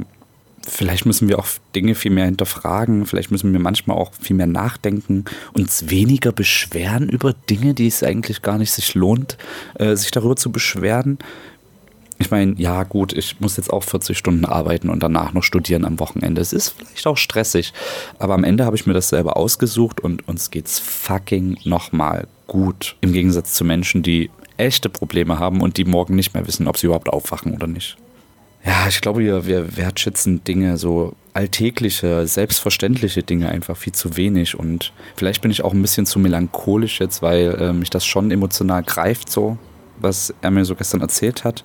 vielleicht 0.65 1.05
müssen 1.05 1.27
wir 1.27 1.39
auch 1.39 1.47
Dinge 1.75 1.93
viel 1.93 2.11
mehr 2.11 2.25
hinterfragen, 2.25 3.05
vielleicht 3.05 3.31
müssen 3.31 3.51
wir 3.51 3.59
manchmal 3.59 3.97
auch 3.97 4.13
viel 4.13 4.35
mehr 4.35 4.47
nachdenken, 4.47 5.25
uns 5.53 5.89
weniger 5.89 6.31
beschweren 6.31 7.09
über 7.09 7.33
Dinge, 7.33 7.73
die 7.73 7.87
es 7.87 8.01
eigentlich 8.01 8.41
gar 8.41 8.57
nicht 8.57 8.71
sich 8.71 8.95
lohnt, 8.95 9.37
äh, 9.75 9.95
sich 9.95 10.11
darüber 10.11 10.37
zu 10.37 10.51
beschweren 10.53 11.17
ich 12.23 12.31
meine, 12.31 12.55
ja 12.57 12.83
gut, 12.83 13.11
ich 13.11 13.41
muss 13.41 13.57
jetzt 13.57 13.71
auch 13.71 13.83
40 13.83 14.17
Stunden 14.17 14.45
arbeiten 14.45 14.89
und 14.89 15.03
danach 15.03 15.33
noch 15.33 15.43
studieren 15.43 15.83
am 15.83 15.99
Wochenende. 15.99 16.41
Es 16.41 16.53
ist 16.53 16.69
vielleicht 16.69 17.05
auch 17.05 17.17
stressig, 17.17 17.73
aber 18.17 18.33
am 18.33 18.45
Ende 18.45 18.65
habe 18.65 18.77
ich 18.77 18.85
mir 18.85 18.93
das 18.93 19.09
selber 19.09 19.35
ausgesucht 19.35 19.99
und 19.99 20.25
uns 20.27 20.49
geht's 20.49 20.79
fucking 20.79 21.57
nochmal 21.65 22.27
gut. 22.47 22.95
Im 23.01 23.11
Gegensatz 23.11 23.53
zu 23.53 23.65
Menschen, 23.65 24.03
die 24.03 24.29
echte 24.55 24.87
Probleme 24.87 25.37
haben 25.37 25.59
und 25.59 25.75
die 25.75 25.83
morgen 25.83 26.15
nicht 26.15 26.33
mehr 26.33 26.47
wissen, 26.47 26.67
ob 26.67 26.77
sie 26.77 26.85
überhaupt 26.85 27.09
aufwachen 27.09 27.53
oder 27.53 27.67
nicht. 27.67 27.97
Ja, 28.65 28.87
ich 28.87 29.01
glaube, 29.01 29.19
wir, 29.19 29.45
wir 29.45 29.75
wertschätzen 29.75 30.45
Dinge, 30.45 30.77
so 30.77 31.13
alltägliche, 31.33 32.25
selbstverständliche 32.25 33.21
Dinge 33.21 33.49
einfach 33.49 33.75
viel 33.75 33.91
zu 33.91 34.15
wenig. 34.15 34.57
Und 34.57 34.93
vielleicht 35.17 35.41
bin 35.41 35.51
ich 35.51 35.65
auch 35.65 35.73
ein 35.73 35.81
bisschen 35.81 36.05
zu 36.05 36.19
melancholisch 36.19 37.01
jetzt, 37.01 37.21
weil 37.21 37.55
äh, 37.59 37.73
mich 37.73 37.89
das 37.89 38.05
schon 38.05 38.31
emotional 38.31 38.83
greift 38.83 39.29
so 39.29 39.57
was 39.99 40.33
er 40.41 40.51
mir 40.51 40.65
so 40.65 40.75
gestern 40.75 41.01
erzählt 41.01 41.43
hat. 41.43 41.63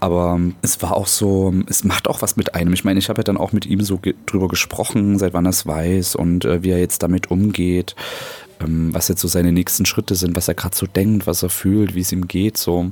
Aber 0.00 0.34
ähm, 0.36 0.56
es 0.62 0.80
war 0.82 0.96
auch 0.96 1.06
so, 1.06 1.52
es 1.66 1.84
macht 1.84 2.08
auch 2.08 2.22
was 2.22 2.36
mit 2.36 2.54
einem. 2.54 2.72
Ich 2.72 2.84
meine, 2.84 2.98
ich 2.98 3.08
habe 3.08 3.20
ja 3.20 3.24
dann 3.24 3.36
auch 3.36 3.52
mit 3.52 3.66
ihm 3.66 3.80
so 3.80 3.98
ge 3.98 4.14
drüber 4.26 4.48
gesprochen, 4.48 5.18
seit 5.18 5.34
wann 5.34 5.46
er 5.46 5.50
es 5.50 5.66
weiß 5.66 6.16
und 6.16 6.44
äh, 6.44 6.62
wie 6.62 6.70
er 6.70 6.78
jetzt 6.78 7.02
damit 7.02 7.30
umgeht, 7.30 7.94
ähm, 8.60 8.94
was 8.94 9.08
jetzt 9.08 9.20
so 9.20 9.28
seine 9.28 9.52
nächsten 9.52 9.86
Schritte 9.86 10.14
sind, 10.14 10.36
was 10.36 10.48
er 10.48 10.54
gerade 10.54 10.76
so 10.76 10.86
denkt, 10.86 11.26
was 11.26 11.42
er 11.42 11.50
fühlt, 11.50 11.94
wie 11.94 12.00
es 12.00 12.12
ihm 12.12 12.28
geht. 12.28 12.56
So. 12.56 12.90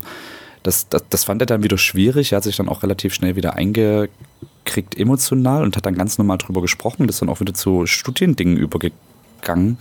Das, 0.63 0.89
das, 0.89 1.05
das 1.11 1.25
fand 1.25 1.43
er 1.43 1.47
dann 1.47 1.63
wieder 1.63 1.79
schwierig. 1.79 2.33
Er 2.33 2.37
hat 2.37 2.45
sich 2.45 2.57
dann 2.57 2.69
auch 2.69 2.83
relativ 2.83 3.15
schnell 3.15 3.37
wieder 3.37 3.55
eingekriegt 3.55 4.99
emotional 4.99 5.63
und 5.63 5.77
hat 5.77 5.87
dann 5.87 5.95
ganz 5.95 6.19
normal 6.19 6.39
drüber 6.39 6.61
gesprochen. 6.61 7.07
Das 7.07 7.17
ist 7.17 7.23
dann 7.23 7.29
auch 7.29 7.41
wieder 7.41 7.55
zu 7.55 7.87
Studiendingen 7.87 8.57
übergegangen. 8.57 9.79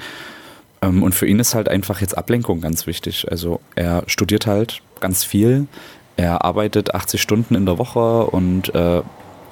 Ähm, 0.86 1.04
und 1.04 1.16
für 1.16 1.26
ihn 1.26 1.40
ist 1.40 1.56
halt 1.56 1.70
einfach 1.70 2.02
jetzt 2.02 2.18
Ablenkung 2.18 2.62
ganz 2.62 2.88
wichtig. 2.88 3.26
Also 3.30 3.62
er 3.76 4.04
studiert 4.08 4.46
halt 4.46 4.82
ganz 5.00 5.24
viel 5.24 5.68
Er 6.18 6.46
arbeitet 6.46 6.96
80 6.96 7.22
Stunden 7.22 7.56
in 7.56 7.66
der 7.66 7.78
Woche 7.78 8.28
und 8.28 8.74
äh, 8.74 9.02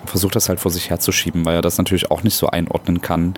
versucht 0.05 0.35
das 0.35 0.49
halt 0.49 0.59
vor 0.59 0.71
sich 0.71 0.89
herzuschieben, 0.89 1.45
weil 1.45 1.55
er 1.55 1.61
das 1.61 1.77
natürlich 1.77 2.11
auch 2.11 2.23
nicht 2.23 2.35
so 2.35 2.47
einordnen 2.47 3.01
kann 3.01 3.35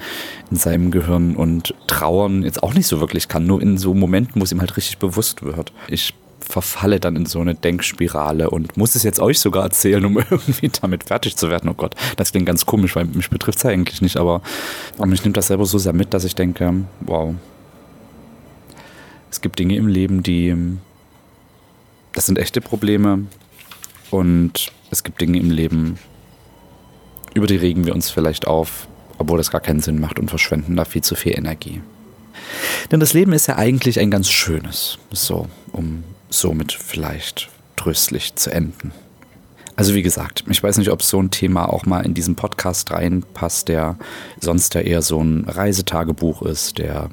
in 0.52 0.58
seinem 0.58 0.92
Gehirn 0.92 1.36
und 1.36 1.74
trauern 1.88 2.44
jetzt 2.44 2.64
auch 2.64 2.74
nicht 2.74 2.88
so 2.88 3.00
wirklich 3.00 3.28
kann, 3.28 3.46
nur 3.46 3.62
in 3.62 3.78
so 3.78 3.94
Momenten, 3.94 4.42
wo 4.42 4.44
es 4.44 4.52
ihm 4.52 4.62
halt 4.62 4.78
richtig 4.78 4.98
bewusst 4.98 5.44
wird. 5.44 5.74
Ich 5.88 6.14
verfalle 6.40 7.00
dann 7.00 7.16
in 7.16 7.26
so 7.26 7.40
eine 7.40 7.56
Denkspirale 7.56 8.50
und 8.50 8.78
muss 8.78 8.96
es 8.96 9.04
jetzt 9.04 9.20
euch 9.20 9.40
sogar 9.40 9.64
erzählen, 9.64 10.06
um 10.06 10.18
irgendwie 10.30 10.70
damit 10.82 11.06
fertig 11.06 11.36
zu 11.36 11.50
werden. 11.50 11.70
Oh 11.70 11.74
Gott, 11.74 11.96
das 12.18 12.32
klingt 12.32 12.46
ganz 12.46 12.66
komisch, 12.66 12.96
weil 12.96 13.06
mich 13.06 13.30
betrifft 13.30 13.58
es 13.58 13.64
ja 13.64 13.72
eigentlich 13.72 14.02
nicht, 14.02 14.18
aber, 14.18 14.42
aber 14.98 15.08
mich 15.08 15.24
nimmt 15.24 15.38
das 15.38 15.48
selber 15.48 15.66
so 15.66 15.78
sehr 15.78 15.94
mit, 15.94 16.14
dass 16.14 16.24
ich 16.24 16.36
denke, 16.36 16.74
wow, 17.02 17.34
es 19.32 19.42
gibt 19.42 19.60
Dinge 19.60 19.76
im 19.76 19.88
Leben, 19.88 20.24
die, 20.24 20.56
das 22.16 22.26
sind 22.26 22.40
echte 22.40 22.62
Probleme 22.62 23.26
und 24.10 24.72
es 24.90 25.04
gibt 25.04 25.22
Dinge 25.22 25.38
im 25.38 25.52
Leben, 25.52 26.00
über 27.34 27.48
die 27.48 27.58
regen 27.58 27.86
wir 27.86 27.94
uns 27.94 28.10
vielleicht 28.10 28.48
auf, 28.48 28.88
obwohl 29.18 29.38
das 29.38 29.52
gar 29.52 29.62
keinen 29.62 29.82
Sinn 29.82 30.00
macht 30.00 30.18
und 30.18 30.30
verschwenden 30.30 30.76
da 30.76 30.86
viel 30.86 31.04
zu 31.04 31.16
viel 31.16 31.38
Energie. 31.38 31.82
Denn 32.92 33.00
das 33.00 33.14
Leben 33.14 33.34
ist 33.34 33.48
ja 33.48 33.58
eigentlich 33.58 34.00
ein 34.00 34.12
ganz 34.12 34.30
schönes, 34.30 34.98
so, 35.12 35.48
um 35.72 36.04
somit 36.30 36.72
vielleicht 36.72 37.50
tröstlich 37.76 38.36
zu 38.36 38.52
enden. 38.52 38.92
Also 39.76 39.94
wie 39.94 40.04
gesagt, 40.04 40.46
ich 40.50 40.64
weiß 40.64 40.78
nicht, 40.78 40.92
ob 40.92 41.04
so 41.04 41.22
ein 41.22 41.32
Thema 41.32 41.68
auch 41.68 41.86
mal 41.86 42.06
in 42.06 42.14
diesen 42.14 42.36
Podcast 42.36 42.92
reinpasst, 42.92 43.68
der 43.68 43.98
sonst 44.40 44.74
ja 44.74 44.82
eher 44.82 45.02
so 45.02 45.22
ein 45.22 45.44
Reisetagebuch 45.50 46.44
ist, 46.44 46.78
der 46.78 47.10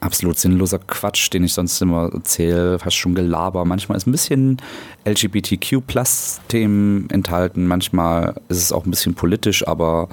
absolut 0.00 0.38
sinnloser 0.38 0.78
Quatsch, 0.78 1.32
den 1.32 1.44
ich 1.44 1.54
sonst 1.54 1.80
immer 1.82 2.10
erzähle, 2.12 2.78
fast 2.78 2.96
schon 2.96 3.14
Gelaber. 3.14 3.64
Manchmal 3.64 3.98
ist 3.98 4.06
ein 4.06 4.12
bisschen 4.12 4.58
LGBTQ-Plus-Themen 5.06 7.10
enthalten, 7.10 7.66
manchmal 7.66 8.34
ist 8.48 8.58
es 8.58 8.72
auch 8.72 8.84
ein 8.84 8.90
bisschen 8.90 9.14
politisch, 9.14 9.66
aber 9.66 10.08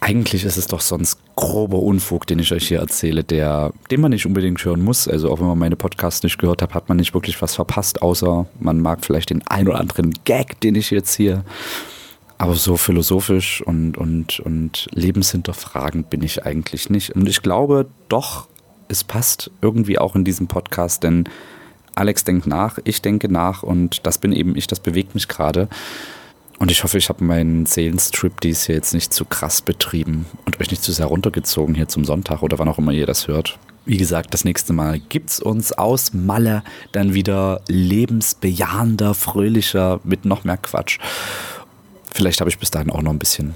eigentlich 0.00 0.44
ist 0.44 0.56
es 0.56 0.68
doch 0.68 0.80
sonst 0.80 1.18
grober 1.34 1.80
Unfug, 1.80 2.26
den 2.26 2.38
ich 2.38 2.52
euch 2.52 2.68
hier 2.68 2.78
erzähle, 2.78 3.24
der, 3.24 3.72
den 3.90 4.00
man 4.00 4.10
nicht 4.10 4.26
unbedingt 4.26 4.64
hören 4.64 4.82
muss. 4.82 5.08
Also 5.08 5.30
auch 5.30 5.40
wenn 5.40 5.48
man 5.48 5.58
meine 5.58 5.76
Podcasts 5.76 6.22
nicht 6.22 6.38
gehört 6.38 6.62
hat, 6.62 6.74
hat 6.74 6.88
man 6.88 6.98
nicht 6.98 7.14
wirklich 7.14 7.40
was 7.42 7.56
verpasst, 7.56 8.00
außer 8.00 8.46
man 8.60 8.80
mag 8.80 9.04
vielleicht 9.04 9.30
den 9.30 9.46
ein 9.48 9.68
oder 9.68 9.80
anderen 9.80 10.14
Gag, 10.24 10.60
den 10.60 10.76
ich 10.76 10.90
jetzt 10.90 11.16
hier. 11.16 11.44
Aber 12.38 12.54
so 12.54 12.76
philosophisch 12.76 13.62
und, 13.62 13.98
und, 13.98 14.38
und 14.40 14.88
lebenshinterfragend 14.92 16.08
bin 16.08 16.22
ich 16.22 16.46
eigentlich 16.46 16.88
nicht. 16.88 17.10
Und 17.10 17.28
ich 17.28 17.42
glaube 17.42 17.86
doch, 18.08 18.46
es 18.88 19.02
passt 19.02 19.50
irgendwie 19.60 19.98
auch 19.98 20.14
in 20.14 20.24
diesem 20.24 20.46
Podcast, 20.46 21.02
denn 21.02 21.24
Alex 21.96 22.22
denkt 22.22 22.46
nach, 22.46 22.78
ich 22.84 23.02
denke 23.02 23.28
nach 23.30 23.64
und 23.64 24.06
das 24.06 24.18
bin 24.18 24.32
eben 24.32 24.54
ich, 24.56 24.68
das 24.68 24.78
bewegt 24.78 25.14
mich 25.14 25.26
gerade. 25.26 25.68
Und 26.60 26.70
ich 26.70 26.82
hoffe, 26.82 26.98
ich 26.98 27.08
habe 27.08 27.24
meinen 27.24 27.66
Seelenstrip 27.66 28.40
dies 28.40 28.66
hier 28.66 28.74
jetzt 28.76 28.94
nicht 28.94 29.12
zu 29.12 29.24
krass 29.24 29.62
betrieben 29.62 30.26
und 30.44 30.60
euch 30.60 30.70
nicht 30.70 30.82
zu 30.82 30.92
sehr 30.92 31.06
runtergezogen 31.06 31.74
hier 31.74 31.88
zum 31.88 32.04
Sonntag 32.04 32.42
oder 32.42 32.58
wann 32.58 32.68
auch 32.68 32.78
immer 32.78 32.92
ihr 32.92 33.06
das 33.06 33.28
hört. 33.28 33.58
Wie 33.84 33.96
gesagt, 33.96 34.34
das 34.34 34.44
nächste 34.44 34.72
Mal 34.72 34.98
gibt's 34.98 35.40
uns 35.40 35.72
aus 35.72 36.12
Malle 36.12 36.62
dann 36.92 37.14
wieder 37.14 37.62
lebensbejahender, 37.68 39.14
fröhlicher 39.14 40.00
mit 40.04 40.24
noch 40.24 40.44
mehr 40.44 40.56
Quatsch. 40.56 40.98
Vielleicht 42.18 42.40
habe 42.40 42.50
ich 42.50 42.58
bis 42.58 42.72
dahin 42.72 42.90
auch 42.90 43.00
noch 43.00 43.12
ein 43.12 43.20
bisschen 43.20 43.54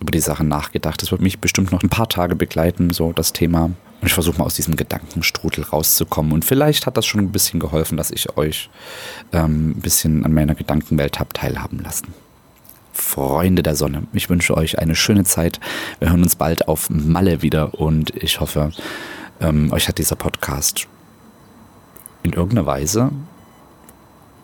über 0.00 0.10
die 0.10 0.20
Sachen 0.20 0.48
nachgedacht. 0.48 1.02
Das 1.02 1.12
wird 1.12 1.20
mich 1.20 1.40
bestimmt 1.40 1.72
noch 1.72 1.82
ein 1.82 1.90
paar 1.90 2.08
Tage 2.08 2.34
begleiten, 2.36 2.88
so 2.88 3.12
das 3.12 3.34
Thema. 3.34 3.64
Und 3.64 3.76
ich 4.06 4.14
versuche 4.14 4.38
mal 4.38 4.46
aus 4.46 4.54
diesem 4.54 4.76
Gedankenstrudel 4.76 5.64
rauszukommen. 5.64 6.32
Und 6.32 6.42
vielleicht 6.42 6.86
hat 6.86 6.96
das 6.96 7.04
schon 7.04 7.20
ein 7.20 7.32
bisschen 7.32 7.60
geholfen, 7.60 7.98
dass 7.98 8.10
ich 8.10 8.34
euch 8.38 8.70
ähm, 9.34 9.72
ein 9.72 9.80
bisschen 9.82 10.24
an 10.24 10.32
meiner 10.32 10.54
Gedankenwelt 10.54 11.20
habe 11.20 11.34
teilhaben 11.34 11.80
lassen. 11.80 12.14
Freunde 12.94 13.62
der 13.62 13.76
Sonne. 13.76 14.04
Ich 14.14 14.30
wünsche 14.30 14.56
euch 14.56 14.78
eine 14.78 14.94
schöne 14.94 15.24
Zeit. 15.24 15.60
Wir 15.98 16.08
hören 16.08 16.22
uns 16.22 16.36
bald 16.36 16.68
auf 16.68 16.88
Malle 16.88 17.42
wieder 17.42 17.78
und 17.78 18.16
ich 18.16 18.40
hoffe, 18.40 18.72
ähm, 19.38 19.70
euch 19.70 19.86
hat 19.86 19.98
dieser 19.98 20.16
Podcast 20.16 20.88
in 22.22 22.32
irgendeiner 22.32 22.64
Weise 22.64 23.10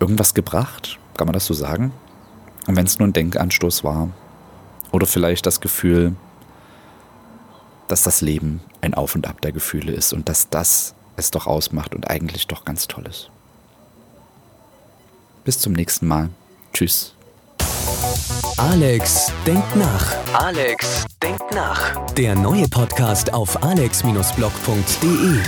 irgendwas 0.00 0.34
gebracht. 0.34 0.98
Kann 1.16 1.26
man 1.26 1.32
das 1.32 1.46
so 1.46 1.54
sagen? 1.54 1.92
Und 2.66 2.76
wenn 2.76 2.86
es 2.86 2.98
nur 2.98 3.08
ein 3.08 3.12
Denkanstoß 3.12 3.84
war 3.84 4.08
oder 4.92 5.06
vielleicht 5.06 5.46
das 5.46 5.60
Gefühl, 5.60 6.16
dass 7.88 8.02
das 8.02 8.20
Leben 8.20 8.60
ein 8.80 8.94
Auf 8.94 9.14
und 9.14 9.26
Ab 9.26 9.40
der 9.40 9.52
Gefühle 9.52 9.92
ist 9.92 10.12
und 10.12 10.28
dass 10.28 10.50
das 10.50 10.94
es 11.16 11.30
doch 11.30 11.46
ausmacht 11.46 11.94
und 11.94 12.08
eigentlich 12.10 12.46
doch 12.46 12.64
ganz 12.64 12.86
toll 12.86 13.06
ist. 13.06 13.30
Bis 15.44 15.58
zum 15.58 15.72
nächsten 15.72 16.06
Mal. 16.06 16.28
Tschüss. 16.72 17.14
Alex 18.58 19.32
denkt 19.46 19.76
nach. 19.76 20.14
Alex 20.34 21.06
denkt 21.22 21.54
nach. 21.54 22.12
Der 22.14 22.34
neue 22.34 22.68
Podcast 22.68 23.32
auf 23.32 23.62
alex-blog.de. 23.62 25.40